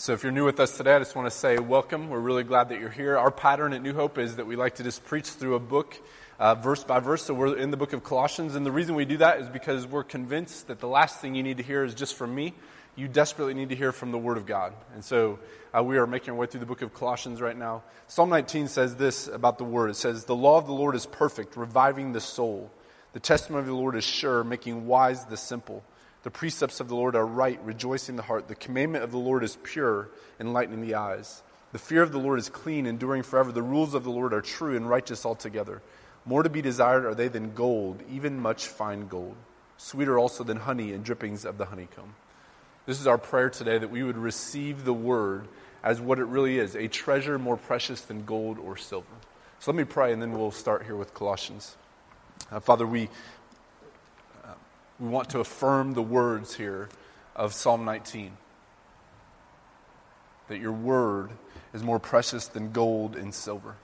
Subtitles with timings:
[0.00, 2.08] So, if you're new with us today, I just want to say welcome.
[2.08, 3.18] We're really glad that you're here.
[3.18, 6.00] Our pattern at New Hope is that we like to just preach through a book,
[6.38, 7.24] uh, verse by verse.
[7.24, 8.54] So, we're in the book of Colossians.
[8.54, 11.42] And the reason we do that is because we're convinced that the last thing you
[11.42, 12.54] need to hear is just from me.
[12.94, 14.72] You desperately need to hear from the Word of God.
[14.94, 15.40] And so,
[15.76, 17.82] uh, we are making our way through the book of Colossians right now.
[18.06, 21.06] Psalm 19 says this about the Word it says, The law of the Lord is
[21.06, 22.70] perfect, reviving the soul.
[23.14, 25.82] The testimony of the Lord is sure, making wise the simple.
[26.22, 28.48] The precepts of the Lord are right, rejoicing the heart.
[28.48, 30.08] The commandment of the Lord is pure,
[30.40, 31.42] enlightening the eyes.
[31.72, 33.52] The fear of the Lord is clean, enduring forever.
[33.52, 35.82] The rules of the Lord are true and righteous altogether.
[36.24, 39.36] More to be desired are they than gold, even much fine gold.
[39.76, 42.14] Sweeter also than honey and drippings of the honeycomb.
[42.84, 45.46] This is our prayer today that we would receive the word
[45.82, 49.06] as what it really is a treasure more precious than gold or silver.
[49.60, 51.76] So let me pray and then we'll start here with Colossians.
[52.50, 53.08] Uh, Father, we
[55.00, 56.88] we want to affirm the words here
[57.36, 58.32] of Psalm 19
[60.48, 61.30] that your word
[61.72, 63.76] is more precious than gold and silver.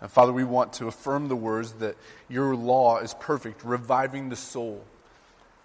[0.00, 1.96] And Father, we want to affirm the words that
[2.28, 4.84] your law is perfect, reviving the soul.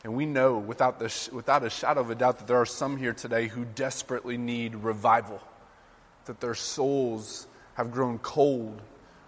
[0.04, 2.98] And we know without, the, without a shadow of a doubt that there are some
[2.98, 5.42] here today who desperately need revival,
[6.26, 8.80] that their souls have grown cold,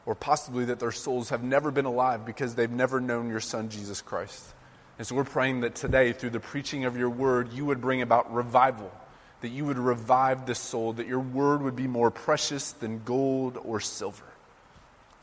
[0.05, 3.69] or possibly that their souls have never been alive because they've never known your Son,
[3.69, 4.53] Jesus Christ.
[4.99, 8.01] And so we're praying that today, through the preaching of your word, you would bring
[8.01, 8.91] about revival,
[9.39, 13.57] that you would revive the soul, that your word would be more precious than gold
[13.63, 14.25] or silver.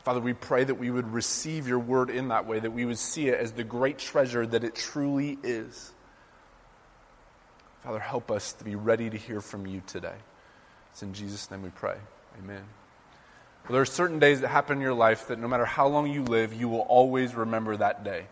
[0.03, 2.97] Father, we pray that we would receive your word in that way, that we would
[2.97, 5.93] see it as the great treasure that it truly is.
[7.81, 10.15] Father, help us to be ready to hear from you today.
[10.91, 11.97] It's in Jesus' name we pray.
[12.39, 12.63] Amen.
[13.65, 16.11] Well, there are certain days that happen in your life that no matter how long
[16.11, 18.25] you live, you will always remember that day.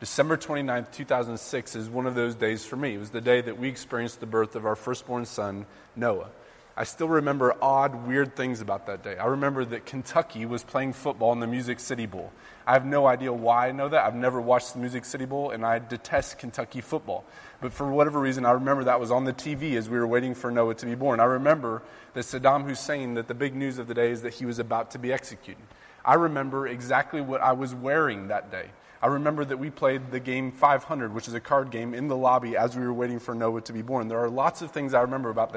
[0.00, 2.94] December 29th, 2006 is one of those days for me.
[2.94, 6.30] It was the day that we experienced the birth of our firstborn son, Noah.
[6.74, 9.18] I still remember odd, weird things about that day.
[9.18, 12.32] I remember that Kentucky was playing football in the Music City Bowl.
[12.66, 14.02] I have no idea why I know that.
[14.02, 17.26] I've never watched the Music City Bowl, and I detest Kentucky football.
[17.60, 20.34] But for whatever reason, I remember that was on the TV as we were waiting
[20.34, 21.20] for Noah to be born.
[21.20, 21.82] I remember
[22.14, 24.92] that Saddam Hussein, that the big news of the day is that he was about
[24.92, 25.62] to be executed.
[26.06, 28.70] I remember exactly what I was wearing that day.
[29.02, 32.16] I remember that we played the game 500, which is a card game, in the
[32.16, 34.08] lobby as we were waiting for Noah to be born.
[34.08, 35.54] There are lots of things I remember about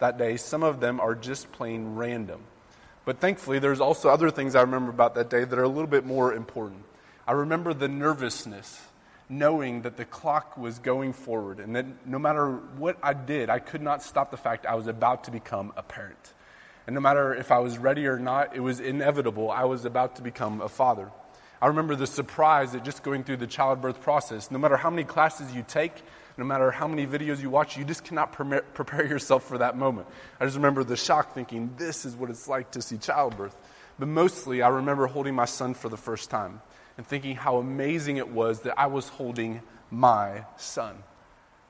[0.00, 0.36] that day.
[0.36, 2.42] Some of them are just plain random.
[3.06, 5.86] But thankfully, there's also other things I remember about that day that are a little
[5.86, 6.84] bit more important.
[7.26, 8.80] I remember the nervousness,
[9.26, 13.58] knowing that the clock was going forward, and that no matter what I did, I
[13.58, 16.34] could not stop the fact I was about to become a parent.
[16.86, 19.50] And no matter if I was ready or not, it was inevitable.
[19.50, 21.10] I was about to become a father.
[21.62, 24.50] I remember the surprise at just going through the childbirth process.
[24.50, 25.92] No matter how many classes you take,
[26.36, 30.08] no matter how many videos you watch, you just cannot prepare yourself for that moment.
[30.40, 33.54] I just remember the shock thinking, this is what it's like to see childbirth.
[33.96, 36.60] But mostly, I remember holding my son for the first time
[36.98, 40.96] and thinking how amazing it was that I was holding my son.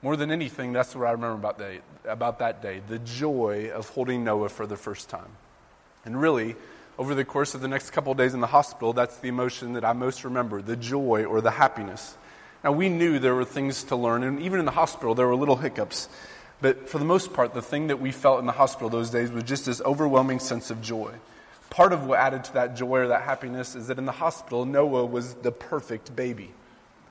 [0.01, 1.61] More than anything, that's what I remember about,
[2.05, 5.37] about that day the joy of holding Noah for the first time.
[6.03, 6.55] And really,
[6.97, 9.85] over the course of the next couple days in the hospital, that's the emotion that
[9.85, 12.15] I most remember the joy or the happiness.
[12.63, 15.35] Now, we knew there were things to learn, and even in the hospital, there were
[15.35, 16.07] little hiccups.
[16.61, 19.31] But for the most part, the thing that we felt in the hospital those days
[19.31, 21.13] was just this overwhelming sense of joy.
[21.69, 24.63] Part of what added to that joy or that happiness is that in the hospital,
[24.65, 26.51] Noah was the perfect baby.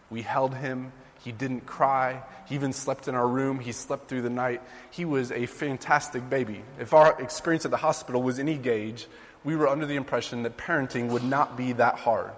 [0.09, 0.93] We held him,
[1.25, 2.23] he didn't cry.
[2.47, 3.61] He even slept in our room.
[3.61, 4.61] He slept through the night.
[4.91, 6.63] He was a fantastic baby.
[6.81, 9.07] If our experience at the hospital was any gauge,
[9.45, 12.33] we were under the impression that parenting would not be that hard.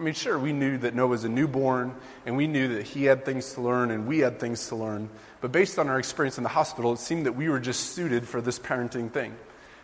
[0.00, 1.94] I mean, sure, we knew that Noah was a newborn,
[2.24, 5.10] and we knew that he had things to learn, and we had things to learn.
[5.42, 8.26] But based on our experience in the hospital, it seemed that we were just suited
[8.26, 9.36] for this parenting thing.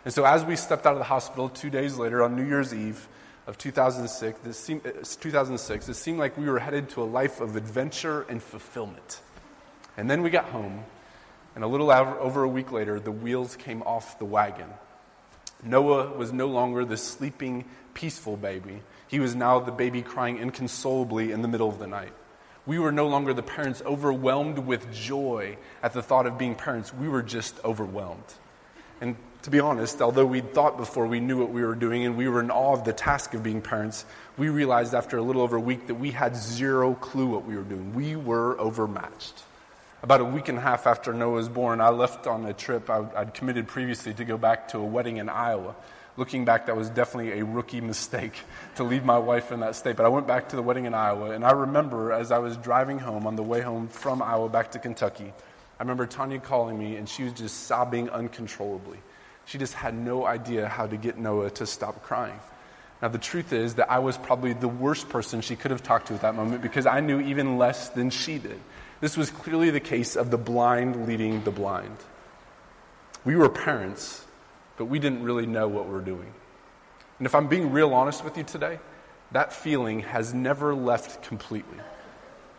[0.05, 2.73] And so, as we stepped out of the hospital two days later on New Year's
[2.73, 3.07] Eve
[3.45, 7.39] of 2006, this seemed, uh, 2006, it seemed like we were headed to a life
[7.39, 9.21] of adventure and fulfillment.
[9.97, 10.83] And then we got home,
[11.53, 14.69] and a little over a week later, the wheels came off the wagon.
[15.63, 18.81] Noah was no longer the sleeping, peaceful baby.
[19.07, 22.13] He was now the baby crying inconsolably in the middle of the night.
[22.65, 26.93] We were no longer the parents overwhelmed with joy at the thought of being parents.
[26.93, 28.33] We were just overwhelmed.
[28.99, 32.17] And to be honest, although we'd thought before we knew what we were doing and
[32.17, 34.05] we were in awe of the task of being parents,
[34.37, 37.55] we realized after a little over a week that we had zero clue what we
[37.55, 37.93] were doing.
[37.93, 39.43] We were overmatched.
[40.03, 42.87] About a week and a half after Noah was born, I left on a trip
[42.87, 45.75] I, would committed previously to go back to a wedding in Iowa.
[46.17, 48.33] Looking back, that was definitely a rookie mistake
[48.75, 49.95] to leave my wife in that state.
[49.95, 52.57] But I went back to the wedding in Iowa, and I remember as I was
[52.57, 55.33] driving home on the way home from Iowa back to Kentucky,
[55.79, 58.99] I remember Tanya calling me, and she was just sobbing uncontrollably.
[59.45, 62.39] She just had no idea how to get Noah to stop crying.
[63.01, 66.07] Now, the truth is that I was probably the worst person she could have talked
[66.07, 68.59] to at that moment because I knew even less than she did.
[68.99, 71.97] This was clearly the case of the blind leading the blind.
[73.25, 74.25] We were parents,
[74.77, 76.33] but we didn't really know what we were doing.
[77.19, 78.79] And if I'm being real honest with you today,
[79.31, 81.77] that feeling has never left completely.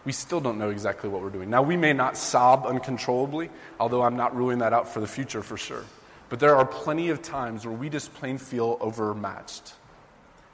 [0.05, 1.51] We still don't know exactly what we're doing.
[1.51, 3.51] Now, we may not sob uncontrollably,
[3.81, 5.85] although I'm not ruling that out for the future for sure.
[6.29, 9.73] But there are plenty of times where we just plain feel overmatched.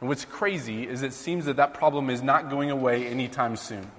[0.01, 3.91] And what's crazy is it seems that that problem is not going away anytime soon.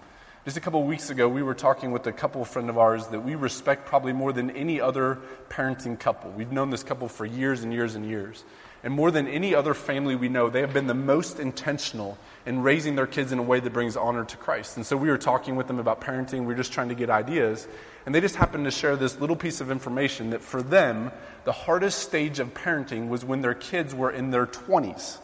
[0.46, 3.08] Just a couple of weeks ago, we were talking with a couple friend of ours
[3.08, 5.18] that we respect probably more than any other
[5.50, 6.30] parenting couple.
[6.30, 8.44] We've known this couple for years and years and years.
[8.84, 12.16] And more than any other family we know, they have been the most intentional
[12.46, 14.78] in raising their kids in a way that brings honor to Christ.
[14.78, 16.42] And so we were talking with them about parenting.
[16.42, 17.68] We were just trying to get ideas.
[18.06, 21.12] And they just happened to share this little piece of information that for them,
[21.46, 25.18] the hardest stage of parenting was when their kids were in their 20s.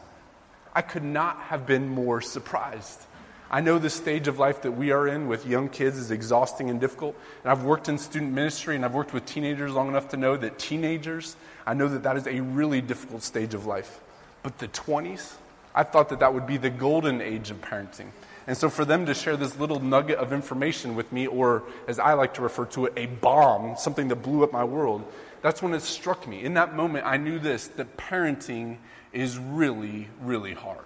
[0.74, 3.06] I could not have been more surprised.
[3.53, 6.69] I know the stage of life that we are in with young kids is exhausting
[6.69, 7.18] and difficult.
[7.44, 10.38] And I've worked in student ministry and I've worked with teenagers long enough to know
[10.38, 11.36] that teenagers,
[11.68, 14.00] I know that that is a really difficult stage of life.
[14.42, 15.33] But the 20s,
[15.75, 18.07] I thought that that would be the golden age of parenting.
[18.48, 22.00] And so for them to share this little nugget of information with me, or as
[22.00, 25.03] I like to refer to it, a bomb, something that blew up my world,
[25.42, 26.42] that's when it struck me.
[26.42, 28.77] In that moment, I knew this that parenting
[29.12, 30.86] is really, really hard.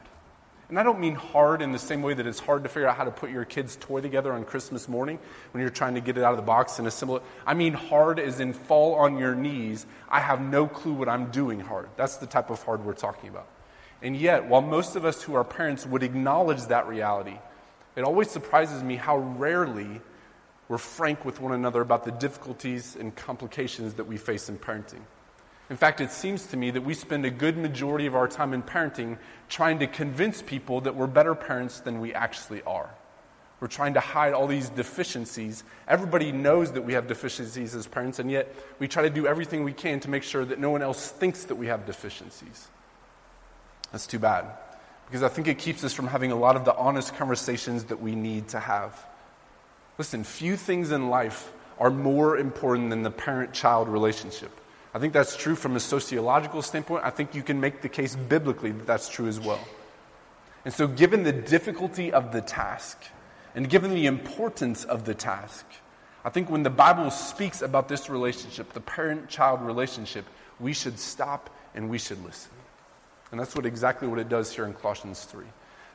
[0.67, 2.97] And I don't mean hard in the same way that it's hard to figure out
[2.97, 5.19] how to put your kid's toy together on Christmas morning
[5.51, 7.23] when you're trying to get it out of the box and assemble it.
[7.45, 9.85] I mean hard as in fall on your knees.
[10.09, 11.89] I have no clue what I'm doing hard.
[11.97, 13.47] That's the type of hard we're talking about.
[14.01, 17.37] And yet, while most of us who are parents would acknowledge that reality,
[17.95, 20.01] it always surprises me how rarely
[20.67, 25.01] we're frank with one another about the difficulties and complications that we face in parenting.
[25.69, 28.53] In fact, it seems to me that we spend a good majority of our time
[28.53, 29.17] in parenting
[29.49, 32.89] trying to convince people that we're better parents than we actually are.
[33.59, 35.63] We're trying to hide all these deficiencies.
[35.87, 39.63] Everybody knows that we have deficiencies as parents, and yet we try to do everything
[39.63, 42.67] we can to make sure that no one else thinks that we have deficiencies.
[43.91, 44.45] That's too bad,
[45.07, 48.01] because I think it keeps us from having a lot of the honest conversations that
[48.01, 49.03] we need to have.
[49.97, 54.51] Listen, few things in life are more important than the parent child relationship.
[54.95, 57.03] I think that's true from a sociological standpoint.
[57.03, 59.59] I think you can make the case biblically that that's true as well.
[60.63, 63.03] And so, given the difficulty of the task
[63.55, 65.65] and given the importance of the task,
[66.23, 70.25] I think when the Bible speaks about this relationship, the parent child relationship,
[70.61, 72.51] we should stop and we should listen.
[73.31, 75.43] And that's what exactly what it does here in Colossians 3.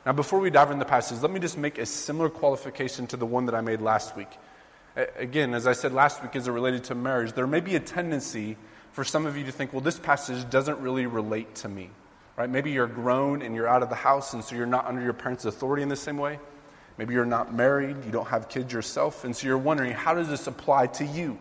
[0.05, 3.17] Now, before we dive into the passage, let me just make a similar qualification to
[3.17, 4.29] the one that I made last week.
[5.17, 7.79] Again, as I said last week, as it related to marriage, there may be a
[7.79, 8.57] tendency
[8.91, 11.89] for some of you to think, well, this passage doesn't really relate to me.
[12.37, 12.49] Right?
[12.49, 15.13] Maybe you're grown and you're out of the house, and so you're not under your
[15.13, 16.39] parents' authority in the same way.
[16.97, 20.27] Maybe you're not married, you don't have kids yourself, and so you're wondering, how does
[20.27, 21.37] this apply to you?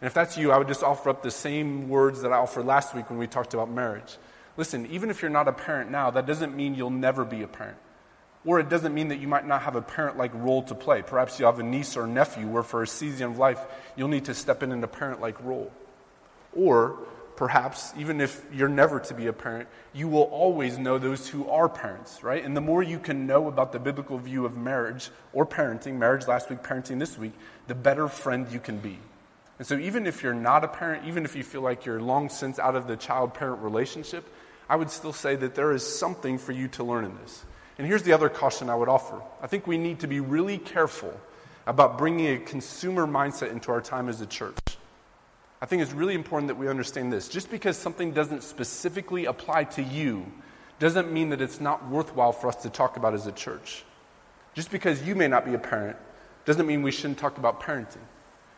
[0.00, 2.66] And if that's you, I would just offer up the same words that I offered
[2.66, 4.16] last week when we talked about marriage.
[4.56, 7.48] Listen, even if you're not a parent now, that doesn't mean you'll never be a
[7.48, 7.78] parent.
[8.44, 11.02] Or it doesn't mean that you might not have a parent like role to play.
[11.02, 13.60] Perhaps you have a niece or nephew where, for a season of life,
[13.96, 15.72] you'll need to step in in a parent like role.
[16.56, 16.98] Or
[17.36, 21.48] perhaps, even if you're never to be a parent, you will always know those who
[21.48, 22.44] are parents, right?
[22.44, 26.26] And the more you can know about the biblical view of marriage or parenting, marriage
[26.26, 27.32] last week, parenting this week,
[27.66, 28.98] the better friend you can be.
[29.58, 32.28] And so, even if you're not a parent, even if you feel like you're long
[32.28, 34.24] since out of the child parent relationship,
[34.68, 37.44] I would still say that there is something for you to learn in this.
[37.78, 40.58] And here's the other caution I would offer I think we need to be really
[40.58, 41.18] careful
[41.66, 44.56] about bringing a consumer mindset into our time as a church.
[45.60, 47.28] I think it's really important that we understand this.
[47.28, 50.30] Just because something doesn't specifically apply to you
[50.78, 53.84] doesn't mean that it's not worthwhile for us to talk about as a church.
[54.54, 55.96] Just because you may not be a parent
[56.44, 58.04] doesn't mean we shouldn't talk about parenting.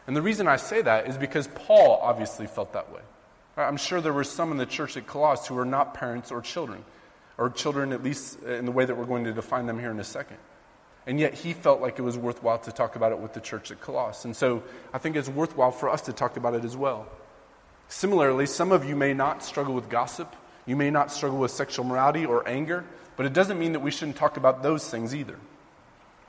[0.07, 3.03] And the reason I say that is because Paul obviously felt that way.
[3.57, 6.41] I'm sure there were some in the church at Colossae who were not parents or
[6.41, 6.85] children,
[7.37, 9.99] or children at least in the way that we're going to define them here in
[9.99, 10.39] a second.
[11.09, 13.71] And yet he felt like it was worthwhile to talk about it with the church
[13.71, 14.29] at Colossae.
[14.29, 14.63] And so
[14.93, 17.09] I think it's worthwhile for us to talk about it as well.
[17.89, 20.37] Similarly, some of you may not struggle with gossip.
[20.67, 22.85] You may not struggle with sexual morality or anger,
[23.17, 25.39] but it doesn't mean that we shouldn't talk about those things either.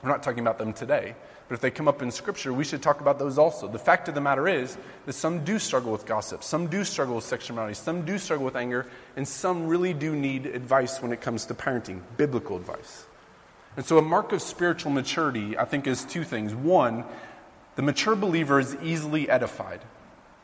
[0.02, 1.14] We're not talking about them today,
[1.46, 3.68] but if they come up in Scripture, we should talk about those also.
[3.68, 7.16] The fact of the matter is that some do struggle with gossip, some do struggle
[7.16, 11.12] with sexual morality, some do struggle with anger, and some really do need advice when
[11.12, 13.04] it comes to parenting, biblical advice.
[13.80, 16.54] And so, a mark of spiritual maturity, I think, is two things.
[16.54, 17.02] One,
[17.76, 19.80] The mature believer is easily edified,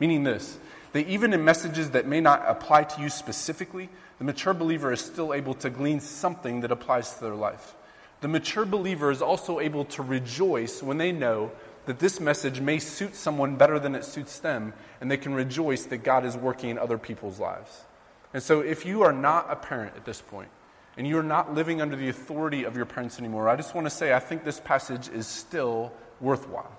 [0.00, 0.56] meaning this
[0.92, 5.02] that even in messages that may not apply to you specifically, the mature believer is
[5.02, 7.74] still able to glean something that applies to their life.
[8.22, 11.52] The mature believer is also able to rejoice when they know
[11.84, 15.84] that this message may suit someone better than it suits them, and they can rejoice
[15.84, 17.84] that God is working in other people's lives.
[18.32, 20.48] And so, if you are not a parent at this point,
[20.96, 23.90] and you're not living under the authority of your parents anymore, I just want to
[23.90, 26.72] say I think this passage is still worthwhile.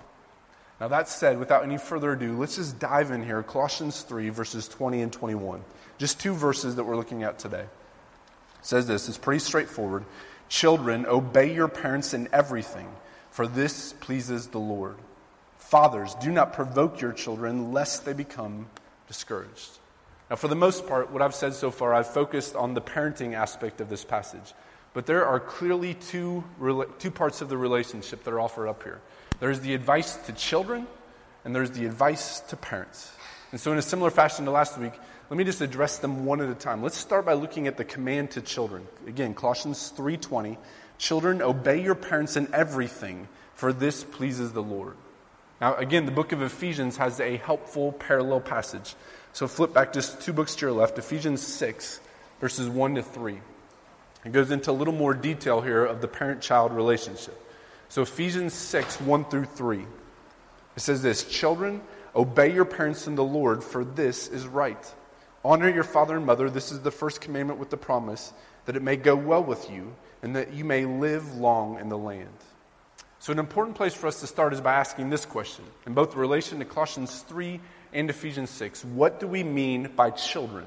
[0.80, 3.42] Now, that said, without any further ado, let's just dive in here.
[3.42, 5.62] Colossians 3, verses 20 and 21.
[5.98, 7.62] Just two verses that we're looking at today.
[7.62, 7.68] It
[8.62, 10.04] says this, it's pretty straightforward.
[10.48, 12.88] Children, obey your parents in everything,
[13.30, 14.96] for this pleases the Lord.
[15.58, 18.68] Fathers, do not provoke your children, lest they become
[19.08, 19.78] discouraged.
[20.30, 23.34] Now, for the most part, what I've said so far, I've focused on the parenting
[23.34, 24.54] aspect of this passage.
[24.92, 26.44] But there are clearly two,
[26.98, 29.00] two parts of the relationship that are offered up here
[29.40, 30.86] there's the advice to children,
[31.44, 33.12] and there's the advice to parents.
[33.52, 34.92] And so, in a similar fashion to last week,
[35.30, 36.82] let me just address them one at a time.
[36.82, 38.86] Let's start by looking at the command to children.
[39.06, 40.58] Again, Colossians 3:20,
[40.98, 44.96] "Children, obey your parents in everything, for this pleases the Lord."
[45.60, 48.96] Now, again, the book of Ephesians has a helpful parallel passage.
[49.32, 52.00] So flip back just two books to your left, Ephesians 6,
[52.40, 53.40] verses 1 to 3.
[54.24, 57.40] It goes into a little more detail here of the parent child relationship.
[57.88, 59.86] So, Ephesians 6, 1 through 3.
[60.76, 61.80] It says this Children,
[62.14, 64.94] obey your parents in the Lord, for this is right.
[65.44, 66.50] Honor your father and mother.
[66.50, 68.32] This is the first commandment with the promise
[68.66, 71.96] that it may go well with you and that you may live long in the
[71.96, 72.28] land.
[73.20, 76.14] So, an important place for us to start is by asking this question in both
[76.14, 77.60] relation to Colossians 3
[77.92, 78.84] and Ephesians 6.
[78.84, 80.66] What do we mean by children?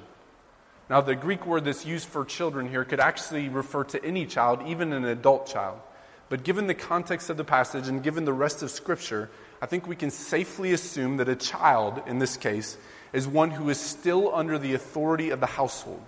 [0.89, 4.63] Now, the Greek word that's used for children here could actually refer to any child,
[4.67, 5.79] even an adult child.
[6.27, 9.29] But given the context of the passage and given the rest of Scripture,
[9.61, 12.77] I think we can safely assume that a child, in this case,
[13.13, 16.01] is one who is still under the authority of the household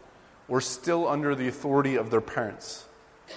[0.47, 2.85] or still under the authority of their parents.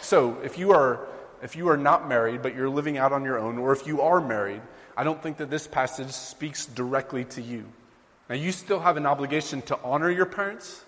[0.00, 1.06] So, if you are
[1.42, 4.00] if you are not married but you're living out on your own, or if you
[4.00, 4.62] are married,
[4.96, 7.66] I don't think that this passage speaks directly to you.
[8.28, 10.84] Now, you still have an obligation to honor your parents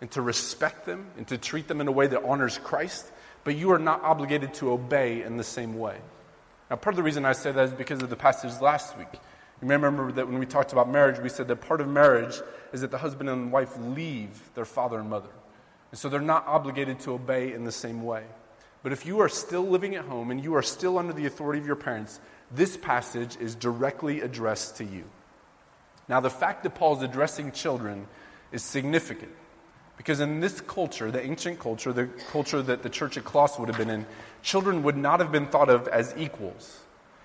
[0.00, 3.10] and to respect them and to treat them in a way that honors Christ,
[3.44, 5.98] but you are not obligated to obey in the same way.
[6.68, 9.08] Now, part of the reason I say that is because of the passage last week.
[9.62, 12.40] You may remember that when we talked about marriage, we said that part of marriage
[12.72, 15.30] is that the husband and wife leave their father and mother.
[15.90, 18.24] And so they're not obligated to obey in the same way.
[18.82, 21.58] But if you are still living at home and you are still under the authority
[21.58, 25.04] of your parents, this passage is directly addressed to you.
[26.08, 28.06] Now, the fact that Paul is addressing children
[28.52, 29.32] is significant
[29.96, 33.68] because in this culture, the ancient culture, the culture that the church at Colossae would
[33.68, 34.06] have been in,
[34.42, 36.80] children would not have been thought of as equals.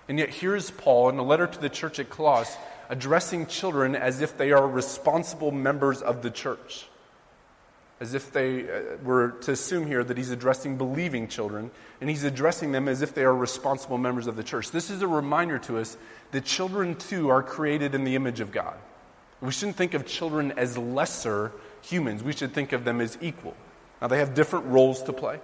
[0.09, 2.57] And yet, here's Paul in a letter to the church at Colossae
[2.89, 6.87] addressing children as if they are responsible members of the church
[8.03, 12.25] as if they uh, were to assume here that he's addressing believing children, and he's
[12.25, 14.71] addressing them as if they are responsible members of the church.
[14.71, 15.95] This is a reminder to us
[16.31, 18.75] that children too are created in the image of God.
[19.39, 23.55] We shouldn't think of children as lesser humans, we should think of them as equal.
[24.01, 25.39] Now, they have different roles to play,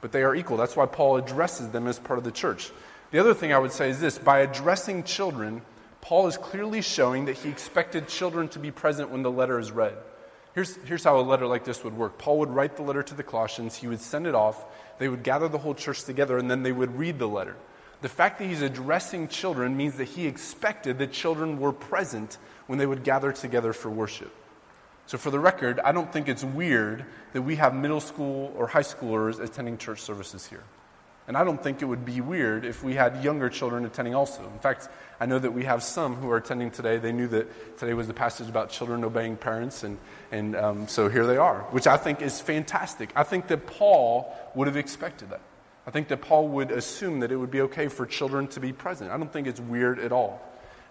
[0.00, 0.56] but they are equal.
[0.56, 2.70] That's why Paul addresses them as part of the church.
[3.10, 5.62] The other thing I would say is this by addressing children,
[6.00, 9.72] Paul is clearly showing that he expected children to be present when the letter is
[9.72, 9.96] read.
[10.54, 13.14] Here's, here's how a letter like this would work Paul would write the letter to
[13.14, 14.64] the Colossians, he would send it off,
[14.98, 17.56] they would gather the whole church together, and then they would read the letter.
[18.02, 22.78] The fact that he's addressing children means that he expected that children were present when
[22.78, 24.32] they would gather together for worship.
[25.06, 28.66] So, for the record, I don't think it's weird that we have middle school or
[28.66, 30.64] high schoolers attending church services here.
[31.26, 34.42] And I don't think it would be weird if we had younger children attending also.
[34.42, 34.88] In fact,
[35.18, 36.98] I know that we have some who are attending today.
[36.98, 39.96] They knew that today was the passage about children obeying parents, and,
[40.30, 43.10] and um, so here they are, which I think is fantastic.
[43.16, 45.40] I think that Paul would have expected that.
[45.86, 48.72] I think that Paul would assume that it would be okay for children to be
[48.72, 49.10] present.
[49.10, 50.42] I don't think it's weird at all.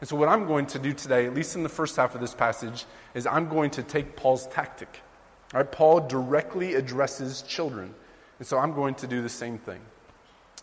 [0.01, 2.21] And so, what I'm going to do today, at least in the first half of
[2.21, 5.01] this passage, is I'm going to take Paul's tactic.
[5.53, 7.93] All right, Paul directly addresses children.
[8.39, 9.79] And so, I'm going to do the same thing.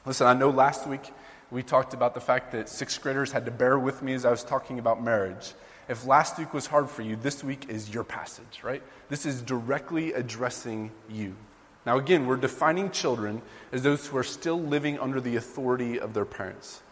[0.07, 1.13] Listen, I know last week
[1.51, 4.31] we talked about the fact that sixth graders had to bear with me as I
[4.31, 5.53] was talking about marriage.
[5.89, 8.83] If last week was hard for you, this week is your passage, right?
[9.09, 11.35] This is directly addressing you.
[11.85, 13.43] Now, again, we're defining children
[13.73, 16.83] as those who are still living under the authority of their parents.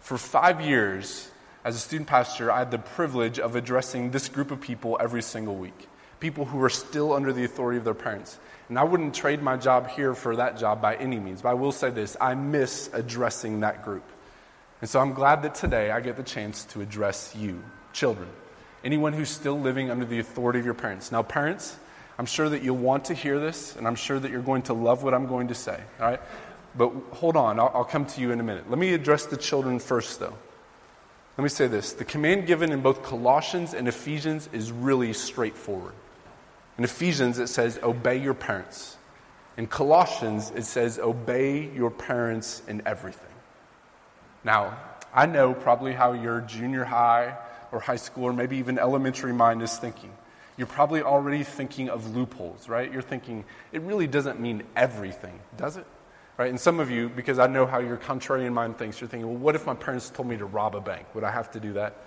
[0.00, 1.30] For five years,
[1.64, 5.22] as a student pastor, I had the privilege of addressing this group of people every
[5.22, 5.88] single week
[6.20, 8.38] people who are still under the authority of their parents.
[8.68, 11.42] And I wouldn't trade my job here for that job by any means.
[11.42, 14.04] But I will say this I miss addressing that group.
[14.80, 18.28] And so I'm glad that today I get the chance to address you, children,
[18.84, 21.10] anyone who's still living under the authority of your parents.
[21.10, 21.76] Now, parents,
[22.18, 24.74] I'm sure that you'll want to hear this, and I'm sure that you're going to
[24.74, 26.20] love what I'm going to say, all right?
[26.76, 28.70] But hold on, I'll, I'll come to you in a minute.
[28.70, 30.34] Let me address the children first, though.
[31.36, 35.94] Let me say this the command given in both Colossians and Ephesians is really straightforward.
[36.78, 38.96] In Ephesians, it says, Obey your parents.
[39.56, 43.26] In Colossians, it says, Obey your parents in everything.
[44.44, 44.78] Now,
[45.12, 47.36] I know probably how your junior high
[47.72, 50.12] or high school or maybe even elementary mind is thinking.
[50.56, 52.90] You're probably already thinking of loopholes, right?
[52.92, 55.86] You're thinking, it really doesn't mean everything, does it?
[56.36, 56.50] Right?
[56.50, 59.38] And some of you, because I know how your contrarian mind thinks, you're thinking, well,
[59.38, 61.06] what if my parents told me to rob a bank?
[61.14, 62.04] Would I have to do that?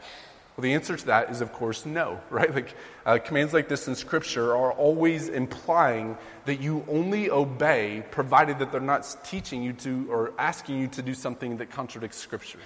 [0.56, 2.54] Well, the answer to that is, of course, no, right?
[2.54, 8.60] Like, uh, commands like this in Scripture are always implying that you only obey provided
[8.60, 12.60] that they're not teaching you to or asking you to do something that contradicts Scripture.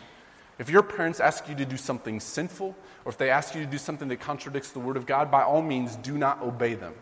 [0.57, 3.69] If your parents ask you to do something sinful, or if they ask you to
[3.69, 6.93] do something that contradicts the Word of God, by all means, do not obey them.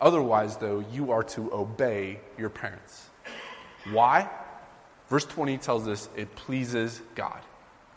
[0.00, 3.08] Otherwise, though, you are to obey your parents.
[3.90, 4.28] Why?
[5.08, 7.40] Verse 20 tells us it pleases God.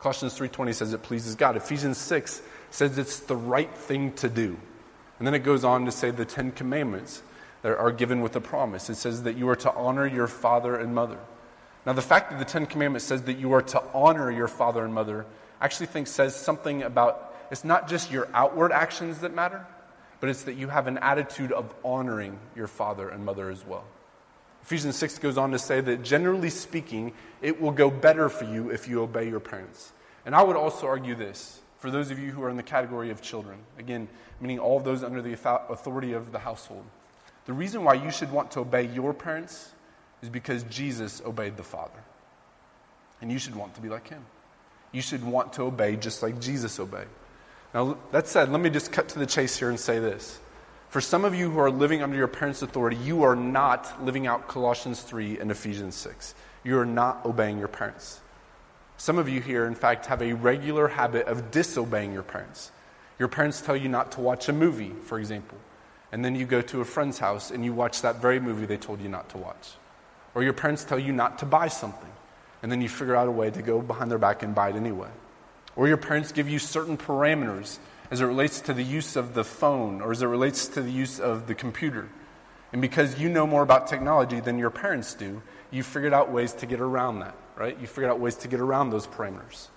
[0.02, 1.56] Colossians 3:20 says it pleases God.
[1.56, 4.58] Ephesians 6 says it's the right thing to do.
[5.20, 7.22] And then it goes on to say the 10 commandments
[7.62, 8.90] that are given with a promise.
[8.90, 11.20] It says that you are to honor your father and mother.
[11.86, 14.86] Now, the fact that the Ten Commandments says that you are to honor your father
[14.86, 15.26] and mother,
[15.60, 19.66] I actually think says something about it's not just your outward actions that matter,
[20.20, 23.84] but it's that you have an attitude of honoring your father and mother as well.
[24.62, 28.70] Ephesians 6 goes on to say that generally speaking, it will go better for you
[28.70, 29.92] if you obey your parents.
[30.26, 33.10] And I would also argue this for those of you who are in the category
[33.10, 34.08] of children, again,
[34.40, 36.84] meaning all of those under the authority of the household.
[37.46, 39.72] The reason why you should want to obey your parents
[40.22, 42.00] is because Jesus obeyed the Father.
[43.20, 44.24] And you should want to be like him.
[44.92, 47.08] You should want to obey just like Jesus obeyed.
[47.74, 50.40] Now, that said, let me just cut to the chase here and say this.
[50.92, 54.28] For some of you who are living under your parents' authority, you are not living
[54.28, 56.36] out Colossians 3 and Ephesians 6.
[56.66, 58.20] You are not obeying your parents.
[58.98, 62.74] Some of you here, in fact, have a regular habit of disobeying your parents.
[63.20, 65.58] Your parents tell you not to watch a movie, for example,
[66.12, 68.76] and then you go to a friend's house and you watch that very movie they
[68.76, 69.76] told you not to watch.
[70.36, 72.12] Or your parents tell you not to buy something,
[72.62, 74.76] and then you figure out a way to go behind their back and buy it
[74.76, 75.12] anyway.
[75.78, 77.80] Or your parents give you certain parameters
[78.12, 80.92] as it relates to the use of the phone or as it relates to the
[80.92, 82.10] use of the computer.
[82.74, 86.54] And because you know more about technology than your parents do, you figured out ways
[86.56, 87.78] to get around that, right?
[87.80, 89.68] You figured out ways to get around those parameters.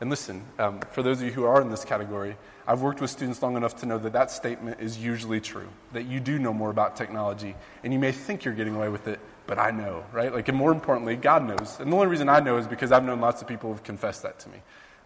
[0.00, 3.10] And listen, um, for those of you who are in this category, I've worked with
[3.10, 6.52] students long enough to know that that statement is usually true, that you do know
[6.52, 9.18] more about technology, and you may think you're getting away with it,
[9.48, 10.32] but I know, right?
[10.32, 11.80] Like, and more importantly, God knows.
[11.80, 14.22] And the only reason I know is because I've known lots of people who've confessed
[14.22, 14.58] that to me.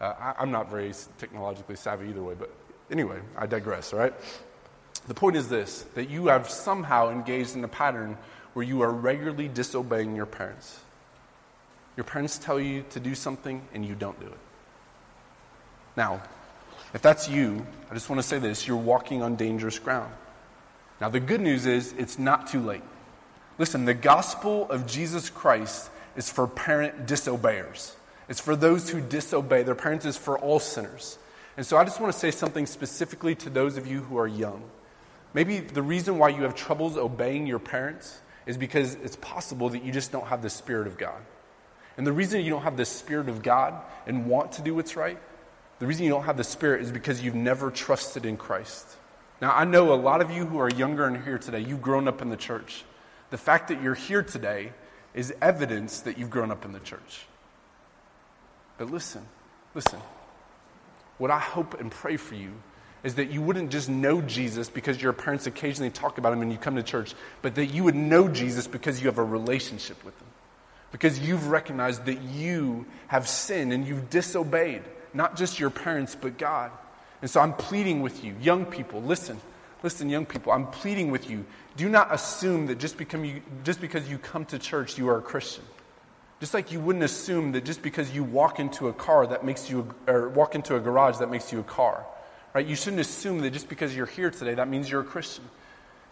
[0.02, 2.52] Uh, I, am not very technologically savvy either way, but
[2.90, 4.12] anyway, I digress, all right?
[5.06, 8.18] The point is this that you have somehow engaged in a pattern
[8.52, 10.80] where you are regularly disobeying your parents.
[11.96, 14.38] Your parents tell you to do something and you don't do it.
[15.96, 16.20] Now,
[16.94, 20.12] if that's you, I just want to say this you're walking on dangerous ground.
[21.00, 22.82] Now, the good news is it's not too late.
[23.56, 27.94] Listen, the gospel of Jesus Christ is for parent disobeyers.
[28.28, 29.62] It's for those who disobey.
[29.62, 31.18] Their parents is for all sinners.
[31.56, 34.26] And so I just want to say something specifically to those of you who are
[34.26, 34.62] young.
[35.34, 39.84] Maybe the reason why you have troubles obeying your parents is because it's possible that
[39.84, 41.20] you just don't have the Spirit of God.
[41.96, 43.74] And the reason you don't have the Spirit of God
[44.06, 45.18] and want to do what's right,
[45.78, 48.86] the reason you don't have the Spirit is because you've never trusted in Christ.
[49.40, 52.08] Now, I know a lot of you who are younger and here today, you've grown
[52.08, 52.84] up in the church.
[53.30, 54.72] The fact that you're here today
[55.14, 57.26] is evidence that you've grown up in the church.
[58.78, 59.22] But listen,
[59.74, 60.00] listen.
[61.18, 62.52] What I hope and pray for you
[63.04, 66.52] is that you wouldn't just know Jesus because your parents occasionally talk about him and
[66.52, 70.02] you come to church, but that you would know Jesus because you have a relationship
[70.04, 70.28] with him.
[70.92, 74.82] Because you've recognized that you have sinned and you've disobeyed,
[75.14, 76.70] not just your parents, but God.
[77.22, 79.40] And so I'm pleading with you, young people, listen.
[79.82, 81.44] Listen, young people, I'm pleading with you.
[81.76, 85.22] Do not assume that just, you, just because you come to church, you are a
[85.22, 85.64] Christian.
[86.42, 89.70] Just like you wouldn't assume that just because you walk into a car that makes
[89.70, 92.04] you, or walk into a garage that makes you a car.
[92.52, 92.66] Right?
[92.66, 95.44] You shouldn't assume that just because you're here today, that means you're a Christian.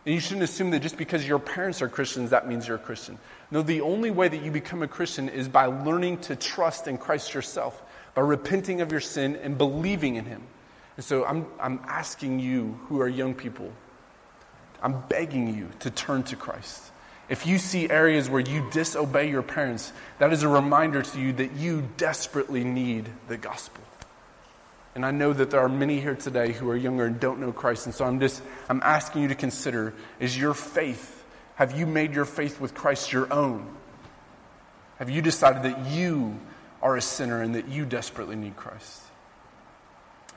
[0.06, 2.78] And you shouldn't assume that just because your parents are Christians, that means you're a
[2.78, 3.18] Christian.
[3.50, 6.96] No, the only way that you become a Christian is by learning to trust in
[6.96, 7.82] Christ yourself,
[8.14, 10.42] by repenting of your sin and believing in Him.
[10.96, 13.72] And so I'm, I'm asking you, who are young people,
[14.80, 16.89] I'm begging you to turn to Christ.
[17.30, 21.32] If you see areas where you disobey your parents, that is a reminder to you
[21.34, 23.84] that you desperately need the gospel.
[24.96, 27.52] And I know that there are many here today who are younger and don't know
[27.52, 27.86] Christ.
[27.86, 32.14] And so I'm just, I'm asking you to consider is your faith, have you made
[32.14, 33.76] your faith with Christ your own?
[34.98, 36.36] Have you decided that you
[36.82, 39.02] are a sinner and that you desperately need Christ?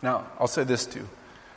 [0.04, 1.10] Now, I'll say this too.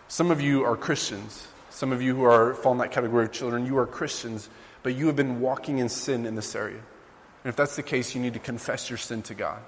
[0.08, 1.46] Some of you are Christians.
[1.68, 4.48] Some of you who are fall in that category of children, you are Christians,
[4.86, 6.76] but you have been walking in sin in this area.
[6.76, 9.58] And if that's the case, you need to confess your sin to God.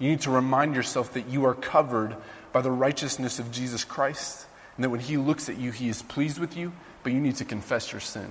[0.00, 2.16] You need to remind yourself that you are covered
[2.52, 6.02] by the righteousness of Jesus Christ, and that when He looks at you, He is
[6.02, 6.72] pleased with you,
[7.04, 8.26] but you need to confess your sin.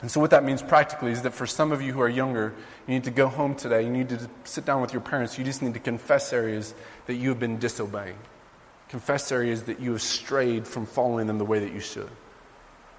[0.00, 2.54] And so, what that means practically is that for some of you who are younger,
[2.86, 5.44] you need to go home today, you need to sit down with your parents, you
[5.44, 8.16] just need to confess areas that you have been disobeying.
[8.88, 12.08] Confess areas that you have strayed from following them the way that you should.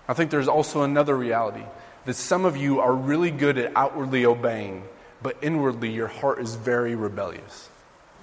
[0.07, 1.63] I think there's also another reality
[2.05, 4.83] that some of you are really good at outwardly obeying,
[5.21, 7.69] but inwardly your heart is very rebellious.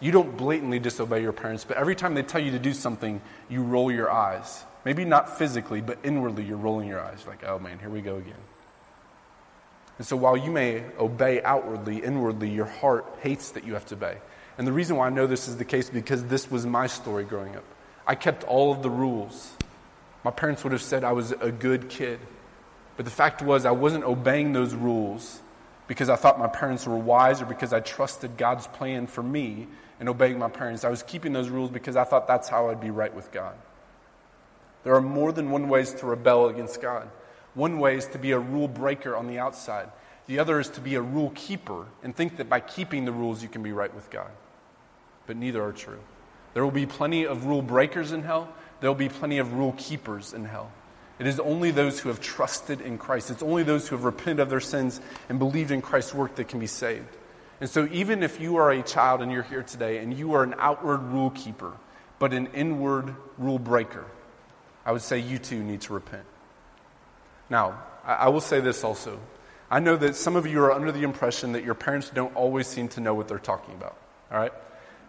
[0.01, 3.21] You don't blatantly disobey your parents, but every time they tell you to do something,
[3.49, 4.65] you roll your eyes.
[4.85, 7.25] Maybe not physically, but inwardly you're rolling your eyes.
[7.27, 8.35] Like, oh man, here we go again.
[9.99, 13.95] And so while you may obey outwardly, inwardly your heart hates that you have to
[13.95, 14.17] obey.
[14.59, 17.25] And the reason why I know this is the case because this was my story
[17.25, 17.65] growing up.
[18.07, 19.53] I kept all of the rules.
[20.25, 22.19] My parents would have said I was a good kid.
[23.03, 25.41] But the fact was, I wasn't obeying those rules
[25.89, 29.67] because I thought my parents were wise or because I trusted God's plan for me
[29.99, 30.85] and obeying my parents.
[30.85, 33.57] I was keeping those rules because I thought that's how I'd be right with God.
[34.85, 37.09] There are more than one ways to rebel against God.
[37.55, 39.89] One way is to be a rule breaker on the outside.
[40.29, 43.43] The other is to be a rule keeper and think that by keeping the rules
[43.43, 44.31] you can be right with God.
[45.27, 45.99] But neither are true.
[46.55, 48.49] There will be plenty of rule breakers in hell.
[48.79, 50.71] There will be plenty of rule keepers in hell.
[51.19, 53.31] It is only those who have trusted in Christ.
[53.31, 56.49] It's only those who have repented of their sins and believed in Christ's work that
[56.49, 57.17] can be saved.
[57.61, 60.43] And so, even if you are a child and you're here today and you are
[60.43, 61.73] an outward rule keeper,
[62.19, 64.05] but an inward rule breaker,
[64.85, 66.25] I would say you too need to repent.
[67.49, 69.21] Now, I will say this also.
[69.71, 72.67] I know that some of you are under the impression that your parents don't always
[72.67, 73.97] seem to know what they're talking about.
[74.31, 74.53] All right?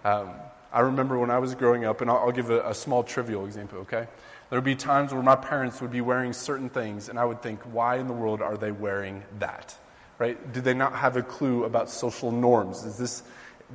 [0.05, 0.29] Um,
[0.71, 3.79] I remember when I was growing up, and I'll, give a, a small trivial example,
[3.79, 4.07] okay?
[4.53, 7.41] There would be times where my parents would be wearing certain things, and I would
[7.41, 9.75] think, why in the world are they wearing that?
[10.23, 10.53] right?
[10.53, 12.85] Do they not have a clue about social norms?
[12.85, 13.23] Is this,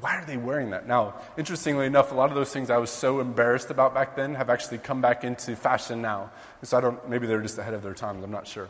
[0.00, 0.86] why are they wearing that?
[0.86, 4.34] Now, interestingly enough, a lot of those things I was so embarrassed about back then
[4.34, 6.30] have actually come back into fashion now.
[6.62, 8.68] So I don't, maybe they're just ahead of their times, I'm not sure.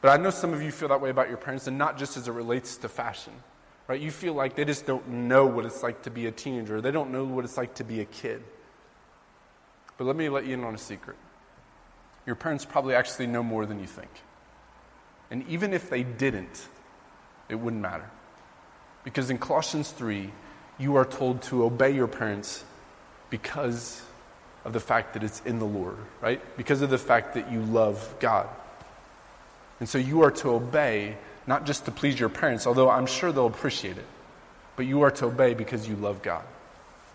[0.00, 2.16] But I know some of you feel that way about your parents, and not just
[2.16, 3.32] as it relates to fashion,
[3.88, 4.00] right?
[4.00, 6.90] You feel like they just don't know what it's like to be a teenager, they
[6.90, 8.42] don't know what it's like to be a kid.
[9.96, 11.16] But let me let you in on a secret.
[12.26, 14.10] Your parents probably actually know more than you think.
[15.30, 16.68] And even if they didn't,
[17.48, 18.10] it wouldn't matter.
[19.04, 20.30] Because in Colossians 3,
[20.78, 22.64] you are told to obey your parents
[23.30, 24.02] because
[24.64, 26.40] of the fact that it's in the Lord, right?
[26.56, 28.48] Because of the fact that you love God.
[29.80, 33.30] And so you are to obey not just to please your parents, although I'm sure
[33.30, 34.06] they'll appreciate it,
[34.76, 36.44] but you are to obey because you love God.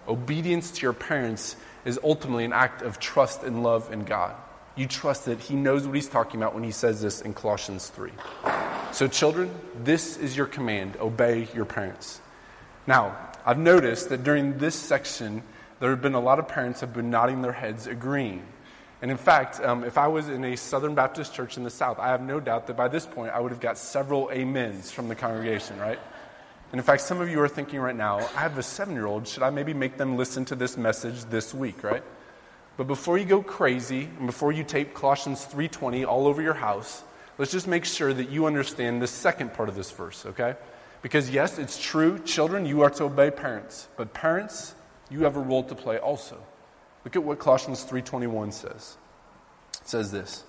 [0.07, 4.35] Obedience to your parents is ultimately an act of trust and love in God.
[4.79, 7.89] You trust that He knows what He's talking about when He says this in Colossians
[7.89, 8.11] 3.
[8.93, 12.21] So, children, this is your command obey your parents.
[12.87, 15.43] Now, I've noticed that during this section,
[15.81, 18.41] there have been a lot of parents have been nodding their heads agreeing.
[19.01, 21.99] And in fact, um, if I was in a Southern Baptist church in the South,
[21.99, 25.09] I have no doubt that by this point I would have got several amens from
[25.09, 25.99] the congregation, right?
[26.71, 29.07] And in fact, some of you are thinking right now, I have a seven year
[29.07, 29.27] old.
[29.27, 32.03] Should I maybe make them listen to this message this week, right?
[32.79, 37.03] But before you go crazy and before you tape Colossians 3:20 all over your house,
[37.37, 40.55] let's just make sure that you understand the second part of this verse, okay?
[41.01, 44.75] Because yes, it's true, children, you are to obey parents, but parents,
[45.09, 46.41] you have a role to play also.
[47.03, 48.95] Look at what Colossians 3:21 says.
[49.81, 50.45] It says this.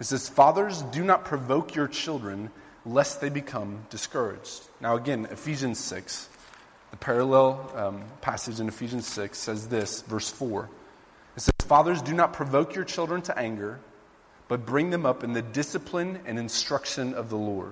[0.00, 2.52] It says, "Fathers, do not provoke your children
[2.86, 6.30] lest they become discouraged." Now again, Ephesians 6,
[6.90, 10.70] the parallel um, passage in Ephesians 6 says this, verse 4.
[11.70, 13.78] "Fathers, do not provoke your children to anger,
[14.48, 17.70] but bring them up in the discipline and instruction of the Lord.